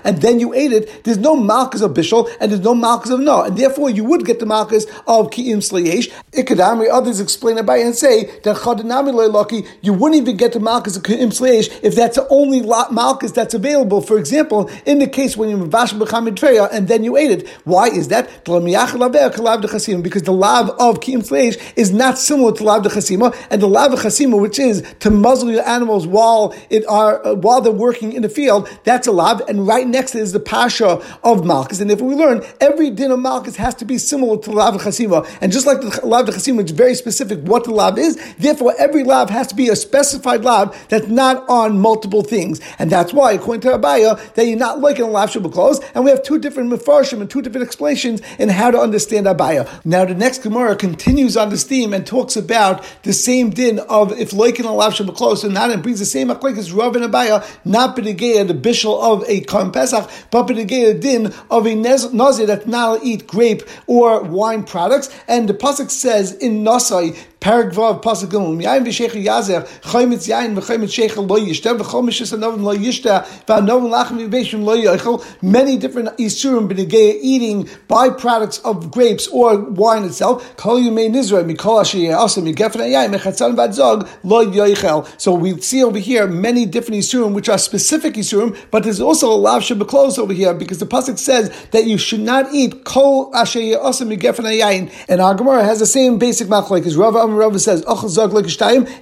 and 0.04 0.22
then 0.22 0.40
you 0.40 0.52
ate 0.54 0.72
it, 0.72 1.04
there's 1.04 1.18
no 1.18 1.36
Malchus 1.52 1.82
of 1.82 1.92
Bishul, 1.92 2.30
and 2.40 2.50
there's 2.50 2.62
no 2.70 2.74
Malchus 2.74 3.10
of 3.10 3.20
No, 3.20 3.42
and 3.42 3.56
therefore 3.56 3.90
you 3.90 4.04
would 4.04 4.24
get 4.24 4.40
the 4.40 4.46
Malchus 4.46 4.84
of 5.06 5.30
Ki'im. 5.30 5.60
Ikadami, 5.62 6.88
others 6.90 7.20
explain 7.20 7.58
it 7.58 7.66
by 7.66 7.76
and 7.76 7.94
say 7.94 8.24
that 8.44 8.56
Chadanami 8.56 9.12
Leilaki, 9.12 9.68
you 9.82 9.92
wouldn't 9.92 10.20
even 10.22 10.36
get 10.36 10.52
the 10.52 10.60
Malchus 10.60 10.96
of 10.96 11.02
Ki'im 11.02 11.30
Slayesh 11.38 11.68
if 11.82 11.94
that's 11.94 12.16
the 12.16 12.26
only 12.28 12.62
Malchus 12.62 13.32
that's 13.32 13.54
available. 13.54 14.00
For 14.00 14.18
example, 14.18 14.70
in 14.86 14.98
the 14.98 15.06
case 15.06 15.36
when 15.36 15.50
you're 15.50 15.66
Vash 15.66 15.92
B'chamid 15.92 16.70
and 16.72 16.88
then 16.88 17.04
you 17.04 17.16
ate 17.16 17.30
it. 17.30 17.48
Why 17.64 17.88
is 17.88 18.08
that? 18.08 18.28
Because 18.44 20.22
the 20.22 20.32
lav 20.32 20.70
of 20.70 21.00
Ki'im 21.00 21.22
Slayesh 21.22 21.72
is 21.76 21.92
not 21.92 22.18
similar 22.18 22.52
to 22.52 22.64
lav 22.64 22.82
de 22.82 22.88
Chasima, 22.88 23.34
and 23.50 23.60
the 23.60 23.68
lav 23.68 23.92
of 23.92 24.00
Chasima, 24.00 24.40
which 24.40 24.58
is 24.58 24.82
to 25.00 25.10
muzzle 25.10 25.50
your 25.50 25.66
animals 25.68 26.06
while 26.06 26.54
it 26.70 26.86
are 26.88 27.24
uh, 27.26 27.34
while 27.34 27.60
they're 27.60 27.72
working 27.72 28.12
in 28.12 28.22
the 28.22 28.28
field, 28.28 28.68
that's 28.84 29.06
a 29.06 29.12
lav, 29.12 29.42
and 29.48 29.66
right 29.66 29.86
next 29.86 30.14
is 30.14 30.32
the 30.32 30.40
pasha 30.40 31.02
of 31.22 31.41
Malchus. 31.44 31.80
And 31.80 31.90
if 31.90 32.00
we 32.00 32.14
learn, 32.14 32.42
every 32.60 32.90
din 32.90 33.10
of 33.10 33.18
Malchus 33.18 33.56
has 33.56 33.74
to 33.76 33.84
be 33.84 33.98
similar 33.98 34.38
to 34.38 34.50
the 34.50 34.56
lav 34.56 34.74
chasima. 34.80 35.28
And 35.40 35.52
just 35.52 35.66
like 35.66 35.80
the 35.80 36.06
lav 36.06 36.26
chasima, 36.26 36.60
it's 36.60 36.70
very 36.72 36.94
specific 36.94 37.40
what 37.40 37.64
the 37.64 37.72
lav 37.72 37.98
is. 37.98 38.16
Therefore, 38.38 38.74
every 38.78 39.04
lav 39.04 39.30
has 39.30 39.46
to 39.48 39.54
be 39.54 39.68
a 39.68 39.76
specified 39.76 40.44
lav 40.44 40.76
that's 40.88 41.08
not 41.08 41.48
on 41.48 41.78
multiple 41.78 42.22
things. 42.22 42.60
And 42.78 42.90
that's 42.90 43.12
why, 43.12 43.32
according 43.32 43.62
to 43.62 43.78
Abaya, 43.78 44.34
that 44.34 44.46
you're 44.46 44.58
not 44.58 44.80
liking 44.80 45.04
a 45.04 45.08
lav 45.08 45.30
clothes. 45.30 45.80
And 45.94 46.04
we 46.04 46.10
have 46.10 46.22
two 46.22 46.38
different 46.38 46.72
mefarshim 46.72 47.20
and 47.20 47.30
two 47.30 47.42
different 47.42 47.66
explanations 47.66 48.22
in 48.38 48.48
how 48.48 48.70
to 48.70 48.78
understand 48.78 49.26
Abaya. 49.26 49.68
Now, 49.84 50.04
the 50.04 50.14
next 50.14 50.42
Gemara 50.42 50.76
continues 50.76 51.36
on 51.36 51.50
this 51.50 51.64
theme 51.64 51.92
and 51.92 52.06
talks 52.06 52.36
about 52.36 52.84
the 53.02 53.12
same 53.12 53.50
din 53.50 53.78
of 53.80 54.12
if 54.18 54.32
liking 54.32 54.66
a 54.66 54.72
lav 54.72 54.94
clothes 55.14 55.44
and 55.44 55.54
not 55.54 55.70
and 55.70 55.82
brings 55.82 55.98
the 55.98 56.04
same 56.04 56.28
akwik 56.28 56.58
as 56.58 56.72
Rav 56.72 56.94
and 56.96 57.04
Abaya, 57.04 57.44
not 57.64 57.96
b'negeya 57.96 58.46
the 58.46 58.54
bishul 58.54 59.00
of 59.00 59.24
a 59.28 59.40
Korban 59.42 59.72
Pesach, 59.72 60.08
but 60.30 60.46
b'negeya 60.46 61.00
din 61.00 61.31
of 61.50 61.66
a 61.66 61.74
nazir 61.74 62.46
that 62.46 62.66
not 62.66 63.02
eat 63.02 63.26
grape 63.26 63.62
or 63.86 64.22
wine 64.22 64.64
products. 64.64 65.10
And 65.28 65.48
the 65.48 65.54
pasuk 65.54 65.90
says 65.90 66.32
in 66.34 66.64
Nasai 66.64 67.16
Paragvav 67.42 68.00
Pasuk 68.02 68.30
Gimel. 68.30 68.56
Miyayin 68.56 68.84
v'shecha 68.86 69.20
yazer 69.20 69.66
chaymitz 69.82 70.28
yayin 70.28 70.54
v'chaymitz 70.54 70.92
shecha 70.94 71.16
lo 71.16 71.36
yishta 71.36 71.76
v'chol 71.76 72.04
mishus 72.04 72.32
anovim 72.32 72.62
lo 72.62 72.72
yishta 72.72 73.24
v'anovim 73.46 73.90
lachem 73.90 74.28
v'beishim 74.28 74.62
lo 74.62 74.76
yochel. 74.76 75.24
Many 75.42 75.76
different 75.76 76.16
isurim 76.18 76.68
b'negei 76.68 77.18
eating 77.20 77.64
byproducts 77.88 78.64
of 78.64 78.92
grapes 78.92 79.26
or 79.26 79.58
wine 79.58 80.04
itself. 80.04 80.56
Kol 80.56 80.78
yumei 80.78 81.10
nizra 81.10 81.42
mikol 81.42 81.80
asher 81.80 81.98
yasim 81.98 82.44
migefen 82.44 82.88
yayin 82.88 83.12
mechatzan 83.12 83.56
v'adzog 83.56 84.08
lo 84.22 84.46
yochel. 84.46 85.08
So 85.20 85.34
we 85.34 85.60
see 85.60 85.82
over 85.82 85.98
here 85.98 86.28
many 86.28 86.64
different 86.64 87.02
isurim 87.02 87.34
which 87.34 87.48
are 87.48 87.58
specific 87.58 88.14
isurim, 88.14 88.56
but 88.70 88.84
there's 88.84 89.00
also 89.00 89.32
a 89.32 89.34
lav 89.34 89.64
close 89.88 90.16
over 90.16 90.32
here 90.32 90.54
because 90.54 90.78
the 90.78 90.86
pasuk 90.86 91.18
says 91.18 91.50
that 91.72 91.86
you 91.86 91.98
should 91.98 92.20
not 92.20 92.54
eat 92.54 92.84
kol 92.84 93.34
asher 93.34 93.58
yasim 93.58 94.16
migefen 94.16 94.44
yayin. 94.44 94.92
And 95.08 95.20
our 95.20 95.34
Gemara 95.34 95.64
has 95.64 95.80
the 95.80 95.86
same 95.86 96.18
basic 96.18 96.46
machlek 96.46 96.86
as 96.86 96.96
Rava 96.96 97.31
Amar 97.32 97.40
Rava 97.40 97.58
says 97.58 97.82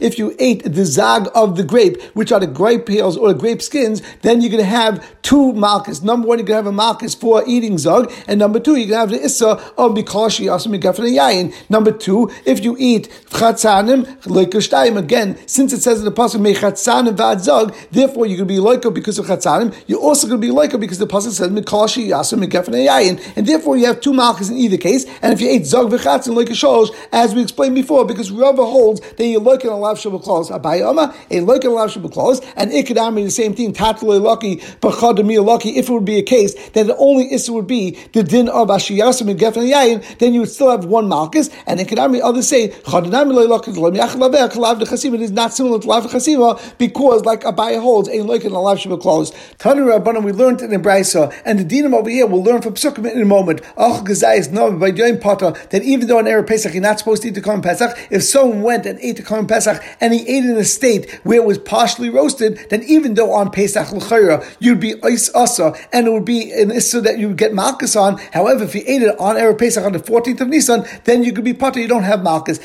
if 0.01 0.19
you 0.19 0.37
ate 0.38 0.62
the 0.64 0.85
zag 0.85 1.29
of 1.35 1.57
the 1.57 1.64
grape, 1.64 2.01
which 2.14 2.33
are 2.33 2.40
the 2.40 2.47
grape 2.47 2.87
peels 2.87 3.16
or 3.16 3.33
the 3.33 3.38
grape 3.38 3.61
skins, 3.61 4.03
then 4.23 4.40
you're 4.40 4.51
going 4.51 4.62
to 4.62 4.69
have 4.69 5.05
two 5.23 5.53
malchus. 5.53 6.03
Number 6.03 6.29
one, 6.29 6.38
you're 6.38 6.47
going 6.47 6.62
to 6.62 6.64
have 6.64 6.66
a 6.66 6.73
malchus 6.73 7.14
for 7.14 7.43
eating 7.47 7.79
zag, 7.79 8.12
and 8.27 8.38
number 8.38 8.61
two, 8.61 8.77
you're 8.77 8.88
going 8.88 9.09
to 9.09 9.14
have 9.14 9.21
the 9.21 9.25
issa 9.25 9.49
of 9.49 9.93
bikashi 9.93 10.47
asim 10.47 10.79
yayin. 10.81 11.55
Number 11.69 11.93
two, 11.93 12.31
if 12.45 12.62
you 12.64 12.77
eat 12.79 13.09
chatzanim 13.31 14.05
lekashtayim 14.23 14.97
again, 14.97 15.37
since 15.47 15.73
it 15.73 15.81
says 15.81 15.99
in 15.99 16.05
the 16.05 16.12
pasuk 16.12 16.40
mechatzanim 16.40 17.16
vad 17.16 17.40
zag, 17.40 17.75
therefore 17.90 18.27
you're 18.27 18.38
going 18.38 18.49
to 18.49 18.55
be 18.55 18.61
loika 18.61 18.93
because 18.93 19.19
of 19.19 19.27
chatzanim. 19.27 19.75
You're 19.87 20.01
also 20.01 20.29
going 20.29 20.40
to 20.40 20.47
be 20.47 20.53
loika 20.53 20.79
because 20.79 20.99
the 20.99 21.07
pasuk 21.07 21.33
says 21.33 21.49
mikashi 21.49 22.09
asim 22.09 22.45
yayin, 22.47 23.21
and 23.37 23.47
therefore 23.47 23.77
you 23.77 23.87
have 23.87 24.01
two 24.01 24.12
malchus 24.12 24.51
in 24.51 24.57
either 24.57 24.79
case. 24.79 25.05
And 25.23 25.33
if 25.33 25.40
you 25.40 25.49
ate 25.49 25.66
zag 25.66 25.87
v'chatzin 25.87 26.35
lekashosh, 26.37 26.95
as 27.12 27.35
we 27.35 27.43
explained 27.43 27.75
before, 27.75 28.05
because 28.05 28.20
Rava 28.29 28.65
holds 28.65 29.01
that 29.01 29.25
you 29.25 29.39
look 29.39 29.65
at 29.65 29.71
a 29.71 29.75
lav 29.77 29.99
shabbat 29.99 30.25
clause. 30.25 30.51
Abayama, 30.51 31.15
a 31.31 31.41
look 31.41 31.65
at 31.65 31.71
a 31.71 31.75
lav 31.75 31.91
shabbat 31.91 32.13
clause, 32.13 32.41
and 32.57 32.73
ikadami 32.73 33.23
the 33.23 33.31
same 33.31 33.55
thing. 33.55 33.73
Tatloi 33.73 34.21
lucky, 34.21 34.57
bachadami 34.57 35.45
lucky. 35.45 35.77
If 35.79 35.89
it 35.89 35.93
would 35.93 36.05
be 36.05 36.19
a 36.19 36.23
case 36.23 36.55
that 36.71 36.87
the 36.89 36.97
only 36.97 37.33
issa 37.33 37.53
would 37.53 37.69
be 37.69 37.97
the 38.13 38.25
din 38.25 38.49
of 38.49 38.69
ashiyasim 38.69 39.31
and 39.31 39.39
gefen 39.39 39.71
yayin, 39.71 40.19
then 40.19 40.35
you 40.35 40.41
would 40.41 40.51
still 40.51 40.71
have 40.71 40.85
one 40.85 41.09
malchus. 41.09 41.51
And 41.67 41.79
ikadami 41.79 42.21
others 42.23 42.49
say 42.49 42.69
chadami 42.69 43.49
lucky 43.49 43.73
kalav 43.73 44.79
de 44.81 44.87
chasim. 44.87 45.15
It 45.15 45.21
is 45.21 45.31
not 45.31 45.53
similar 45.55 45.79
to 45.79 45.87
lav 45.87 46.07
chasima 46.07 46.61
because 46.79 47.25
like 47.25 47.43
Abaya 47.43 47.81
holds 47.81 48.09
a 48.09 48.23
look 48.23 48.45
at 48.45 48.51
a 48.51 48.59
lav 48.59 48.79
shabbat 48.79 49.01
clause. 49.01 49.31
Tanu 49.59 49.87
Rabbanim 49.87 50.25
we 50.25 50.33
learned 50.33 50.63
in 50.63 50.71
the 50.71 50.79
Brisa, 50.79 51.33
and 51.45 51.59
the 51.59 51.65
dinim 51.65 51.95
over 51.95 52.11
here 52.11 52.27
we'll 52.27 52.43
learn 52.43 52.63
from 52.63 52.75
Psukim 52.75 53.11
in 53.11 53.21
a 53.21 53.25
moment. 53.25 53.61
Ach 53.77 54.03
gazayis 54.05 54.51
no 54.51 54.73
by 54.73 54.89
Yom 54.89 55.19
Pata 55.19 55.55
that 55.71 55.83
even 55.83 56.09
though 56.09 56.19
on 56.19 56.25
Erev 56.25 56.47
Pesach 56.47 56.73
you're 56.73 56.83
not 56.83 56.99
supposed 56.99 57.23
to 57.23 57.29
eat 57.29 57.35
the 57.35 57.41
Korban 57.41 57.63
Pesach, 57.63 57.97
if 58.11 58.23
someone 58.23 58.62
went 58.62 58.87
and 58.87 58.99
ate 59.01 59.16
the 59.16 59.23
Korban 59.23 59.49
Pesach 59.49 59.83
and 60.01 60.12
he 60.12 60.20
ate 60.20 60.44
in 60.44 60.57
a 60.57 60.64
state 60.64 61.11
where 61.23 61.38
it 61.38 61.44
was 61.44 61.59
partially 61.59 62.11
roasted, 62.11 62.59
then 62.70 62.83
even 62.85 63.14
though 63.14 63.33
on 63.33 63.51
Pesach 63.51 63.92
l'chayra 63.92 64.44
you'd 64.59 64.81
be 64.81 64.94
ice 65.03 65.31
asa 65.35 65.75
and 65.92 66.07
it 66.07 66.11
would 66.11 66.25
be 66.25 66.53
an 66.53 66.70
issa 66.70 67.01
that 67.01 67.18
you 67.18 67.29
would 67.29 67.37
get 67.37 67.55
malchus 67.55 67.96
on. 67.96 68.18
However, 68.33 68.64
if 68.64 68.75
you 68.75 68.83
ate 68.87 69.03
it 69.03 69.18
on 69.18 69.37
erev 69.37 69.59
Pesach 69.59 69.85
on 69.85 69.92
the 69.92 69.99
14th 69.99 70.40
of 70.40 70.49
Nisan, 70.49 70.85
then 71.05 71.23
you 71.23 71.33
could 71.33 71.44
be 71.44 71.55
potter. 71.55 71.81
You 71.81 71.88
don't 71.88 72.03
have 72.05 72.23
malchus. 72.23 72.59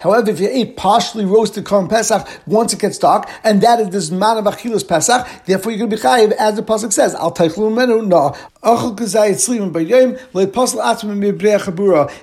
However, 0.00 0.30
if 0.30 0.40
you 0.40 0.48
ate 0.50 0.76
partially 0.76 1.24
roasted 1.24 1.64
Korban 1.64 1.88
Pesach 1.88 2.28
once 2.46 2.72
it 2.72 2.80
gets 2.80 2.98
dark, 2.98 3.28
and 3.44 3.60
that 3.62 3.80
is 3.80 3.90
this 3.90 4.10
man 4.10 4.36
of 4.36 4.44
Achilas 4.44 4.86
Pesach, 4.86 5.26
therefore 5.46 5.72
you're 5.72 5.78
going 5.78 5.90
to 5.90 5.96
be 5.96 6.02
chayiv 6.02 6.32
as 6.32 6.56
the 6.56 6.62
pasuk 6.62 6.92
says. 6.92 7.14
Al 7.14 7.32
teichlu 7.32 7.74
menu 7.74 8.02
no. 8.02 8.36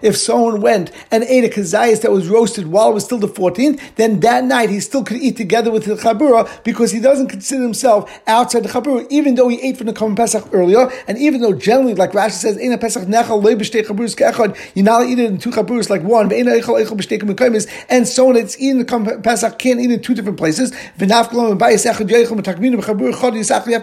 If 0.02 0.18
someone 0.18 0.62
went 0.62 0.92
and 1.12 1.24
ate 1.24 1.44
a 1.44 1.50
kazayas 1.50 2.02
that 2.02 2.12
was 2.12 2.28
roasted 2.28 2.68
while 2.68 2.92
it 2.92 2.94
was 2.94 3.06
still 3.06 3.18
the 3.18 3.28
14th, 3.28 3.80
then 3.96 4.20
that 4.22 4.44
night 4.44 4.70
he 4.70 4.80
still 4.80 5.04
could 5.04 5.18
eat 5.18 5.38
together 5.38 5.72
with 5.72 5.86
the 5.86 5.96
chabura 5.96 6.48
because 6.64 6.92
he 6.92 7.00
doesn't 7.00 7.28
consider 7.28 7.64
himself 7.64 8.12
outside 8.28 8.64
the 8.64 8.70
chabura, 8.70 9.06
even 9.10 9.36
though 9.36 9.48
he 9.48 9.62
ate 9.62 9.78
from 9.78 9.88
the 9.88 9.94
Korban 9.94 10.16
Pesach 10.16 10.48
earlier, 10.52 10.90
and 11.08 11.18
even 11.18 11.42
though 11.42 11.54
generally, 11.54 11.96
like 11.96 12.12
Rashi 12.12 12.32
says, 12.32 12.58
a 12.58 12.78
Pesach 12.78 13.04
nechal 13.04 13.42
leibeshtei 13.42 13.86
chaburus 13.86 14.16
ke'echad, 14.16 14.58
you're 14.76 14.86
not 14.86 15.06
eat 15.06 15.20
it 15.20 15.26
in 15.26 15.38
two 15.38 15.52
chaburus 15.52 15.90
like 15.90 16.04
one, 16.04 16.32
and 16.32 18.08
so 18.08 18.30
on, 18.30 18.36
it's 18.36 18.60
eating 18.60 18.80
the 18.80 18.86
Korban 18.86 19.24
Pesach, 19.24 19.58
can't 19.60 19.80
eat 19.80 19.92
in 19.92 20.02
two 20.02 20.14
different 20.14 20.38
places. 20.38 20.72
You 21.00 21.08
have 21.08 21.30
to 21.30 21.36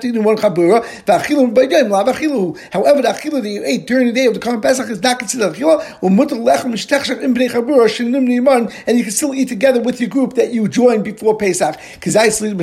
eat 0.06 0.16
in 0.16 0.24
one 0.24 0.36
chabura, 0.36 0.84
However, 2.72 3.02
the 3.02 3.08
achila 3.08 3.42
that 3.42 3.48
you 3.48 3.64
ate 3.64 3.86
during 3.86 4.06
the 4.06 4.12
day 4.12 4.26
of 4.26 4.34
the 4.34 4.40
Korban 4.40 4.60
Pesach 4.62 4.90
is 4.90 5.02
not 5.02 5.18
considered 5.18 5.54
And 7.22 8.98
you 8.98 9.02
can 9.02 9.12
still 9.12 9.34
eat 9.34 9.48
together 9.48 9.80
with 9.80 10.00
your 10.00 10.08
group 10.08 10.34
that 10.34 10.52
you 10.52 10.68
joined 10.68 11.04
before 11.04 11.36
Pesach. 11.36 11.76
However, 12.04 12.62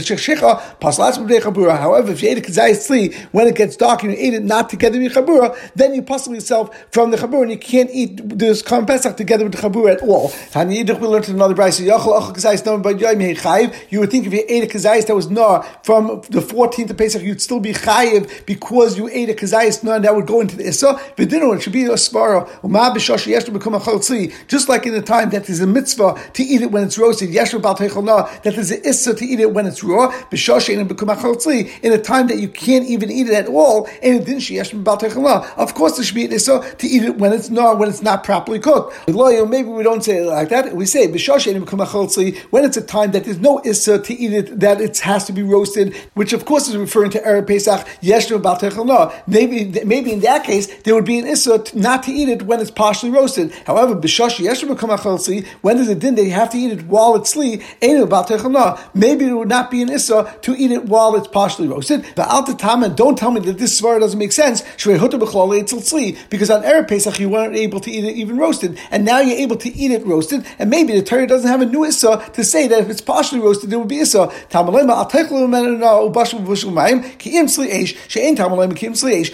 if 2.11 2.23
you 2.23 2.29
ate 2.29 2.37
a 2.37 2.41
kazayis 2.41 3.15
when 3.31 3.47
it 3.47 3.55
gets 3.55 3.75
dark 3.75 4.03
and 4.03 4.13
you 4.13 4.19
ate 4.19 4.33
it 4.33 4.43
not 4.43 4.69
together 4.69 4.99
with 4.99 5.13
chabura, 5.13 5.57
then 5.75 5.93
you 5.93 6.01
puzzle 6.01 6.33
yourself 6.33 6.75
from 6.91 7.11
the 7.11 7.17
chabura 7.17 7.43
and 7.43 7.51
you 7.51 7.57
can't 7.57 7.89
eat 7.91 8.21
this 8.37 8.63
Korban 8.63 8.87
Pesach 8.87 9.17
together 9.17 9.43
with 9.43 9.53
the 9.53 9.61
chabura 9.61 9.95
at 9.95 10.01
all. 10.01 10.31
We 10.55 11.07
learned 11.07 11.29
another 11.29 11.55
brayse. 11.55 11.79
You 13.91 13.99
would 13.99 14.11
think 14.11 14.27
if 14.27 14.33
you 14.33 14.43
ate 14.47 14.63
a 14.63 14.67
kazayis 14.67 15.07
that 15.07 15.15
was 15.15 15.29
nar 15.29 15.63
from 15.83 16.21
the 16.29 16.41
14th 16.41 16.89
of 16.89 16.97
Pesach, 16.97 17.21
you'd 17.21 17.41
still 17.41 17.59
be 17.59 17.73
chayiv 17.73 18.45
because 18.45 18.97
you 18.97 19.09
ate 19.09 19.29
a 19.29 19.33
kazayis 19.33 19.83
nar 19.83 19.95
and 19.95 20.05
that 20.05 20.15
would 20.15 20.27
go 20.27 20.41
into 20.41 20.55
the 20.55 20.67
issa. 20.67 20.99
But 21.17 21.29
dinner 21.29 21.53
it 21.55 21.61
should 21.61 21.73
be 21.73 21.85
a 21.85 21.91
svara. 21.91 22.47
Just 24.47 24.69
like 24.69 24.85
in 24.85 24.93
the 24.93 25.01
time 25.01 25.29
that 25.31 25.45
there's 25.45 25.59
a 25.59 25.67
mitzvah 25.67 26.21
to 26.33 26.43
eat 26.43 26.61
it 26.61 26.71
when 26.71 26.83
it's 26.83 26.97
roasted, 26.97 27.31
that 27.33 28.41
there's 28.43 28.71
an 28.71 28.81
issa 28.85 29.13
to 29.15 29.25
eat 29.25 29.39
it 29.39 29.53
when 29.53 29.65
it's 29.65 29.83
raw. 29.83 30.11
In 30.31 31.93
a 31.93 31.97
time 31.97 32.27
that 32.27 32.37
you 32.39 32.47
can't 32.47 32.85
even 32.85 33.11
eat 33.11 33.27
it 33.27 33.33
at 33.33 33.47
all, 33.47 33.87
and 34.01 34.15
it 34.15 34.25
didn't 34.25 34.41
Yeshua 34.41 34.83
Bal 34.83 35.01
of 35.57 35.73
course 35.73 35.97
there 35.97 36.05
should 36.05 36.15
be 36.15 36.25
an 36.25 36.31
issa 36.31 36.75
to 36.77 36.87
eat 36.87 37.03
it 37.03 37.17
when 37.17 37.33
it's 37.33 37.49
not 37.49 37.79
when 37.79 37.89
it's 37.89 38.01
not 38.01 38.23
properly 38.23 38.59
cooked. 38.59 38.95
Maybe 39.07 39.63
we 39.69 39.83
don't 39.83 40.03
say 40.03 40.17
it 40.17 40.25
like 40.25 40.49
that. 40.49 40.75
We 40.75 40.85
say 40.85 41.07
when 41.07 42.65
it's 42.65 42.77
a 42.77 42.81
time 42.81 43.11
that 43.11 43.23
there's 43.25 43.39
no 43.39 43.61
issa 43.63 43.99
to 43.99 44.13
eat 44.13 44.33
it, 44.33 44.59
that 44.59 44.81
it 44.81 44.97
has 44.99 45.25
to 45.25 45.33
be 45.33 45.43
roasted, 45.43 45.95
which 46.13 46.33
of 46.33 46.45
course 46.45 46.67
is 46.67 46.77
referring 46.77 47.11
to 47.11 47.19
Erev 47.19 47.47
Pesach. 47.47 47.87
Maybe 49.27 49.83
maybe 49.85 50.11
in 50.11 50.19
that 50.21 50.43
case 50.43 50.67
there 50.83 50.95
would 50.95 51.05
be 51.05 51.19
an 51.19 51.27
issa 51.27 51.63
not 51.73 52.03
to 52.03 52.11
eat 52.11 52.29
it 52.29 52.43
when 52.43 52.59
it's 52.59 52.71
partially 52.71 53.11
roasted. 53.11 53.51
However, 53.65 53.95
when 55.61 55.77
there's 55.77 55.89
a 55.89 55.95
din 55.95 56.15
that 56.15 56.23
you 56.23 56.31
have 56.31 56.49
to 56.51 56.57
eat 56.57 56.71
it 56.71 56.85
while 56.85 57.15
it's 57.15 57.35
sli, 57.35 57.61
maybe 58.93 59.25
it 59.25 59.33
would 59.33 59.49
not 59.49 59.71
be 59.71 59.81
an 59.81 59.89
issa 59.89 60.37
to 60.41 60.55
eat 60.55 60.71
it 60.71 60.85
while 60.85 61.15
it's 61.15 61.27
partially 61.27 61.67
roasted. 61.67 62.05
But 62.15 62.27
al 62.29 62.43
don't 62.43 63.17
tell 63.17 63.31
me 63.31 63.39
that 63.41 63.57
this 63.57 63.79
svara 63.79 63.99
doesn't 63.99 64.19
make 64.19 64.31
sense. 64.31 64.61
Because 64.71 66.49
on 66.49 66.63
Erev 66.63 66.87
Pesach 66.87 67.19
you 67.19 67.29
weren't 67.29 67.55
able 67.55 67.79
to 67.79 67.91
eat 67.91 68.05
it 68.05 68.15
even 68.15 68.37
roasted, 68.37 68.79
and 68.89 69.05
now 69.05 69.19
you're 69.19 69.37
able 69.37 69.57
to 69.57 69.69
eat 69.69 69.91
it 69.91 70.05
roasted, 70.05 70.45
and 70.59 70.69
maybe 70.69 70.93
the 70.93 71.03
Torah 71.03 71.27
doesn't 71.27 71.49
have 71.49 71.61
a 71.61 71.65
new 71.65 71.83
issa 71.83 72.23
to 72.33 72.43
say 72.43 72.67
that 72.67 72.79
if 72.79 72.89
it's 72.89 73.01
partially 73.01 73.39
roasted, 73.39 73.69
there 73.69 73.79
will 73.79 73.85
be 73.85 73.99
issa. 73.99 74.31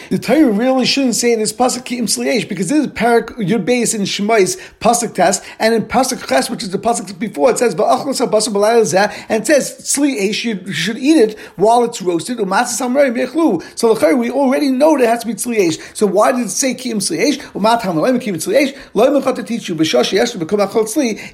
The 0.10 0.20
Torah 0.22 0.52
really 0.52 0.86
shouldn't 0.86 1.16
say 1.16 1.34
in 1.34 1.40
this 1.40 1.54
pasuk 1.54 1.86
ki'im 1.86 2.08
because 2.48 2.70
this 2.70 2.86
is 2.86 2.92
parak 2.94 3.48
your 3.48 3.60
base 3.60 3.94
in 3.94 4.02
Shemos 4.02 4.58
pasuk 4.80 5.14
test, 5.14 5.44
and 5.60 5.74
in 5.74 5.84
pasuk 5.84 6.28
ches, 6.28 6.50
which 6.50 6.64
is 6.64 6.72
the 6.72 6.78
pasuk 6.78 7.18
before, 7.20 7.52
it 7.52 7.58
says 7.58 7.74
and 7.74 9.44
it 9.44 9.48
says 9.48 9.78
sliyesh 9.80 10.44
you 10.44 10.72
should 10.72 10.98
eat 10.98 11.18
it 11.18 11.40
while 11.56 11.84
it's 11.84 12.02
roasted. 12.02 12.38
So 12.38 13.94
the 13.94 14.16
we 14.18 14.32
already 14.32 14.70
know 14.72 14.98
that 14.98 15.08
has 15.08 15.22
to 15.22 15.28
be 15.28 15.34
tzliesh. 15.34 15.96
So 15.96 16.06
why 16.06 16.32
did 16.32 16.42
it 16.42 16.50
say 16.50 16.74
ki'im 16.76 16.98
tzliesh? 16.98 17.38
Umat 17.54 17.82
hamalayim 17.82 18.22
ki'im 18.22 18.36
tzliesh. 18.36 18.78
Lo 18.94 19.20
to 19.22 19.44
teach 19.44 19.70
you 19.70 19.76
b'shash 19.76 20.12
yesh 20.12 20.36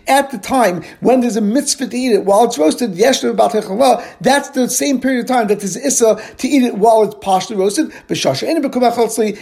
at 0.08 0.32
the 0.32 0.38
time 0.38 0.84
when 0.99 1.21
there's 1.21 1.36
a 1.36 1.41
mitzvah 1.41 1.88
to 1.88 1.97
eat 1.97 2.13
it 2.13 2.25
while 2.25 2.45
it's 2.45 2.58
roasted. 2.58 2.95
Yesh 2.95 3.21
That's 3.21 4.49
the 4.49 4.69
same 4.69 5.01
period 5.01 5.21
of 5.21 5.27
time 5.27 5.47
that 5.47 5.60
there's 5.60 5.75
issa 5.75 6.21
to 6.38 6.47
eat 6.47 6.63
it 6.63 6.75
while 6.77 7.03
it's 7.03 7.15
partially 7.21 7.58
roasted. 7.58 7.91
B'shash 8.08 8.43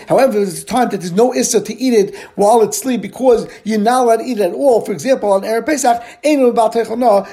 However, 0.07 0.33
there's 0.33 0.63
a 0.63 0.65
time 0.65 0.89
that 0.89 0.97
there's 0.99 1.11
no 1.11 1.33
issa 1.33 1.61
to 1.61 1.73
eat 1.75 1.93
it 1.93 2.15
while 2.35 2.61
it's 2.61 2.77
sleep 2.77 3.01
because 3.01 3.47
you're 3.63 3.79
not 3.79 3.90
allowed 3.99 4.17
to 4.17 4.23
eat 4.23 4.39
it 4.39 4.43
at 4.43 4.53
all. 4.53 4.81
For 4.81 4.91
example, 4.91 5.31
on 5.31 5.41
Erev 5.41 5.65
Pesach, 5.65 6.01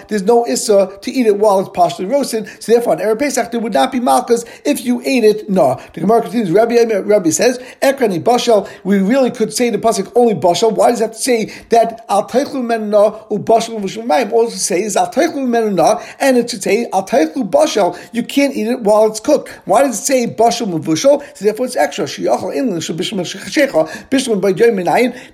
there's 0.08 0.22
no 0.22 0.46
issa 0.46 0.98
to 1.00 1.10
eat 1.10 1.26
it 1.26 1.36
while 1.36 1.60
it's 1.60 1.68
partially 1.70 2.06
roasted. 2.06 2.48
So 2.62 2.72
therefore, 2.72 2.94
on 2.94 2.98
Erev 2.98 3.18
Pesach, 3.18 3.50
there 3.50 3.60
would 3.60 3.72
not 3.72 3.92
be 3.92 4.00
malchus 4.00 4.44
if 4.64 4.84
you 4.84 5.00
ate 5.02 5.24
it. 5.24 5.48
No. 5.48 5.80
The 5.94 6.00
Gemara 6.00 6.22
continues. 6.22 6.50
Rabbi, 6.50 6.82
Rabbi 6.82 7.30
says, 7.30 7.58
Ekrani 7.82 8.22
bashal. 8.22 8.68
We 8.84 8.98
really 8.98 9.30
could 9.30 9.52
say 9.52 9.70
the 9.70 9.78
pasuk 9.78 10.12
only 10.14 10.34
bashal. 10.34 10.72
Why 10.74 10.90
does 10.90 11.00
to 11.00 11.14
say 11.14 11.46
that 11.70 12.04
al 12.08 12.28
teichlu 12.28 12.62
menna 12.62 13.26
u 13.30 13.38
bashal 13.38 13.80
v'shumayim? 13.80 14.32
Also 14.32 14.56
say 14.56 14.82
is 14.82 14.96
al 14.96 15.10
teichlu 15.10 15.46
menna, 15.46 16.00
and 16.18 16.36
it 16.36 16.50
should 16.50 16.62
say 16.62 16.88
al 16.92 17.06
teichlu 17.06 17.48
bashal. 17.48 17.96
You 18.12 18.22
can't 18.22 18.54
eat 18.56 18.66
it 18.66 18.80
while 18.80 19.06
it's 19.06 19.20
cooked. 19.20 19.50
Why 19.64 19.82
does 19.82 19.98
it 20.00 20.04
say 20.04 20.26
bashal 20.26 20.66
muvushal? 20.66 21.22
So 21.36 21.44
therefore, 21.44 21.66
it's 21.66 21.76
extra. 21.76 22.06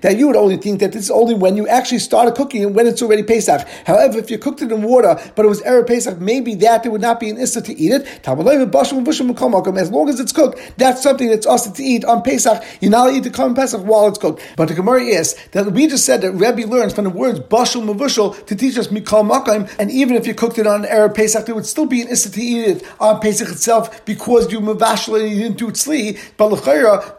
That 0.01 0.15
you 0.17 0.27
would 0.27 0.35
only 0.35 0.57
think 0.57 0.79
that 0.79 0.91
this 0.91 1.03
is 1.03 1.11
only 1.15 1.33
when 1.33 1.57
you 1.57 1.67
actually 1.67 1.99
started 1.99 2.35
cooking 2.35 2.63
and 2.63 2.75
when 2.75 2.87
it's 2.87 3.01
already 3.01 3.23
Pesach. 3.23 3.67
However, 3.85 4.19
if 4.19 4.29
you 4.29 4.37
cooked 4.37 4.61
it 4.61 4.71
in 4.71 4.83
water, 4.83 5.19
but 5.35 5.45
it 5.45 5.49
was 5.49 5.61
Erev 5.61 5.87
Pesach, 5.87 6.19
maybe 6.19 6.55
that 6.55 6.83
there 6.83 6.91
would 6.91 7.01
not 7.01 7.19
be 7.19 7.29
an 7.29 7.37
issa 7.37 7.61
to 7.61 7.73
eat 7.73 7.91
it. 7.91 8.05
As 8.27 9.91
long 9.91 10.09
as 10.09 10.19
it's 10.19 10.31
cooked, 10.31 10.73
that's 10.77 11.01
something 11.01 11.29
that's 11.29 11.45
also 11.45 11.71
to 11.71 11.83
eat 11.83 12.05
on 12.05 12.21
Pesach. 12.21 12.63
You're 12.81 12.91
not 12.91 13.05
allowed 13.05 13.11
to 13.11 13.17
eat 13.17 13.23
the 13.23 13.29
Korban 13.29 13.55
Pesach 13.55 13.81
while 13.81 14.07
it's 14.07 14.17
cooked. 14.17 14.41
But 14.55 14.67
the 14.67 14.73
Gemara 14.73 15.03
is 15.03 15.35
that 15.51 15.71
we 15.71 15.87
just 15.87 16.05
said 16.05 16.21
that 16.21 16.31
Rebbe 16.31 16.67
learns 16.67 16.93
from 16.93 17.05
the 17.05 17.09
words 17.09 17.39
Bashal 17.39 17.83
Mavushal 17.83 18.45
to 18.45 18.55
teach 18.55 18.77
us 18.77 18.87
Mikal 18.87 19.23
Makam, 19.29 19.73
and 19.79 19.89
even 19.91 20.15
if 20.15 20.27
you 20.27 20.33
cooked 20.33 20.57
it 20.57 20.67
on 20.67 20.83
Erev 20.83 21.15
Pesach, 21.15 21.45
there 21.45 21.55
would 21.55 21.65
still 21.65 21.85
be 21.85 22.01
an 22.01 22.09
issa 22.09 22.31
to 22.31 22.41
eat 22.41 22.67
it 22.67 22.83
on 22.99 23.19
Pesach 23.21 23.49
itself 23.49 24.03
because 24.05 24.51
you 24.51 24.59
Mavashal 24.59 25.19
and 25.19 25.29
you 25.29 25.37
didn't 25.37 25.57
do 25.57 25.67
Tzli. 25.71 26.19
But 26.37 26.51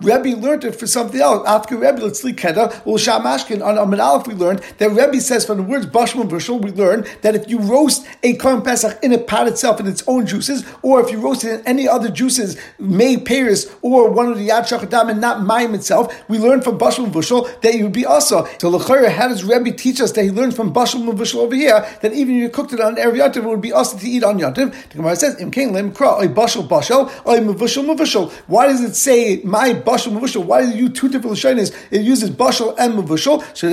Rebbe 0.00 0.36
learned 0.36 0.64
it 0.64 0.76
for 0.76 0.86
something 0.86 1.20
else. 1.20 1.46
After 1.46 1.76
Rebbe, 1.76 2.00
Tzli 2.00 2.34
Keda, 2.34 2.82
or 2.84 2.96
Shamashkin, 2.96 3.64
on 3.64 3.76
Amid 3.86 4.00
Aleph, 4.00 4.26
we 4.26 4.34
learned 4.34 4.60
that 4.78 4.90
Rebbe 4.90 5.20
says 5.20 5.46
from 5.46 5.58
the 5.58 5.62
words 5.62 5.86
Bashal 5.86 6.22
Mavushal, 6.22 6.60
we 6.60 6.70
learn 6.70 7.06
that 7.22 7.34
if 7.34 7.48
you 7.48 7.58
roast 7.58 8.06
a 8.22 8.36
Korban 8.36 8.64
Pesach 8.64 9.02
in 9.02 9.12
a 9.12 9.18
pot 9.18 9.46
itself 9.46 9.80
in 9.80 9.86
its 9.86 10.02
own 10.06 10.26
juices, 10.26 10.64
or 10.82 11.00
if 11.00 11.10
you 11.10 11.20
roast 11.20 11.44
it 11.44 11.60
in 11.60 11.66
any 11.66 11.88
other 11.88 12.10
juices, 12.10 12.56
made 12.78 13.24
Paris 13.24 13.72
or 13.82 14.10
one 14.10 14.30
of 14.30 14.38
the 14.38 14.48
Yad 14.48 14.62
Shachadam 14.62 15.10
and 15.10 15.20
not 15.20 15.42
Maim 15.42 15.74
itself, 15.74 16.12
we 16.28 16.38
learn 16.38 16.62
from 16.62 16.78
Bashal 16.78 17.10
Mavushal 17.10 17.60
that 17.62 17.74
you 17.74 17.84
would 17.84 17.92
be 17.92 18.04
also. 18.04 18.46
So 18.58 18.68
L'chayra, 18.68 19.08
how 19.08 19.28
does 19.28 19.44
Rebbe 19.44 19.72
teach 19.76 20.00
us 20.00 20.12
that 20.12 20.24
he 20.24 20.30
learned 20.30 20.56
from 20.56 20.72
Bashal 20.72 21.02
Mavushal 21.02 21.36
over 21.36 21.54
here 21.54 21.86
that 22.02 22.12
even 22.12 22.36
if 22.36 22.40
you 22.40 22.48
cooked 22.48 22.72
it 22.72 22.80
on 22.80 22.98
every 22.98 23.20
Yantiv, 23.20 23.36
it 23.38 23.44
would 23.44 23.60
be 23.60 23.72
also 23.72 23.96
to 23.98 24.08
eat 24.08 24.24
on 24.24 24.38
Yantiv? 24.38 24.74
The 24.90 24.96
Gemara 24.96 25.16
says, 25.16 25.40
Im 25.40 25.50
Kain 25.50 25.72
Lim 25.72 25.92
Kra, 25.92 26.20
Oy 26.20 26.28
Bashal 26.28 26.66
Bashal, 26.66 27.08
Oy 27.26 27.38
Mavushal 27.38 27.84
Mavushal. 27.84 28.30
Why 28.46 28.66
does 28.66 28.82
it 28.82 28.94
say 28.94 29.40
my 29.44 29.70
Bashal 29.70 30.12
Mavushal? 30.18 30.44
Why 30.44 30.62
does 30.62 30.74
you 30.74 30.88
two 30.88 31.08
different 31.08 31.36
Lashonis? 31.36 31.74
It 31.90 32.02
uses 32.02 32.30
Bashal 32.30 32.74
and 32.78 32.94
Mavushal. 32.94 33.44
So 33.56 33.68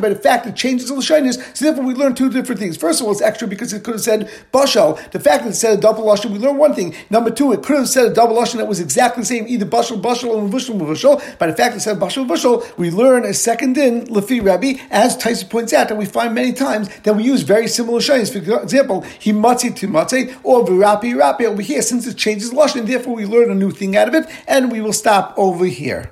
by 0.00 0.08
the 0.08 0.20
fact 0.20 0.46
it 0.46 0.56
changes 0.56 0.88
the 0.88 0.94
Lashonis, 0.94 1.56
so 1.56 1.64
therefore 1.64 1.84
we 1.84 1.94
learn 1.94 2.14
two 2.14 2.30
different 2.30 2.60
things. 2.60 2.76
First 2.76 3.00
of 3.00 3.06
all, 3.06 3.12
it's 3.12 3.22
extra 3.22 3.48
because 3.48 3.72
it 3.72 3.84
could 3.84 3.94
have 3.94 4.02
said 4.02 4.30
Bashal. 4.52 4.98
The 5.10 5.20
fact 5.20 5.44
that 5.44 5.50
it 5.50 5.54
said 5.54 5.78
a 5.78 5.80
double 5.80 6.04
Lashon, 6.04 6.30
we 6.30 6.38
learn 6.38 6.56
one 6.56 6.74
thing. 6.74 6.94
Number 7.10 7.30
two, 7.30 7.52
it 7.52 7.62
could 7.62 7.76
have 7.76 7.88
said 7.88 8.06
a 8.06 8.14
double 8.14 8.36
Lashon 8.36 8.56
that 8.56 8.68
was 8.68 8.80
exactly 8.80 9.22
the 9.22 9.26
same, 9.26 9.46
either 9.48 9.66
Bashal, 9.66 10.00
Bashal, 10.00 10.28
or 10.28 10.42
Mavushal, 10.48 10.78
Mavushal. 10.78 11.38
By 11.38 11.46
the 11.46 11.56
fact 11.56 11.72
that 11.72 11.78
it 11.78 11.80
said 11.80 11.98
Bashal, 11.98 12.26
Mavushal, 12.26 12.76
we 12.76 12.90
learn 12.90 13.24
a 13.24 13.34
second 13.34 13.74
din, 13.74 14.06
Lafi 14.06 14.42
Rabbi, 14.44 14.74
as 14.90 15.16
Tyson 15.16 15.48
points 15.48 15.72
out, 15.72 15.88
that 15.88 15.96
we 15.96 16.06
find 16.06 16.34
many 16.34 16.52
times 16.52 16.88
that 17.00 17.14
we 17.14 17.24
use 17.24 17.42
very 17.42 17.68
similar 17.68 18.00
Lashonis. 18.00 18.32
For 18.32 18.38
example, 18.62 19.02
to 19.02 19.88
Matze, 19.88 20.38
or 20.42 20.64
Virapi 20.64 21.14
Rapi 21.14 21.44
over 21.44 21.62
here, 21.62 21.82
since 21.82 22.06
it 22.06 22.16
changes 22.16 22.52
Lashon, 22.52 22.86
therefore 22.86 23.14
we 23.14 23.26
learn 23.26 23.50
a 23.50 23.54
new 23.54 23.70
thing 23.70 23.96
out 23.96 24.08
of 24.08 24.14
it, 24.14 24.26
and 24.46 24.70
we 24.70 24.80
will 24.80 24.92
stop 24.92 25.34
over 25.36 25.64
here. 25.64 26.04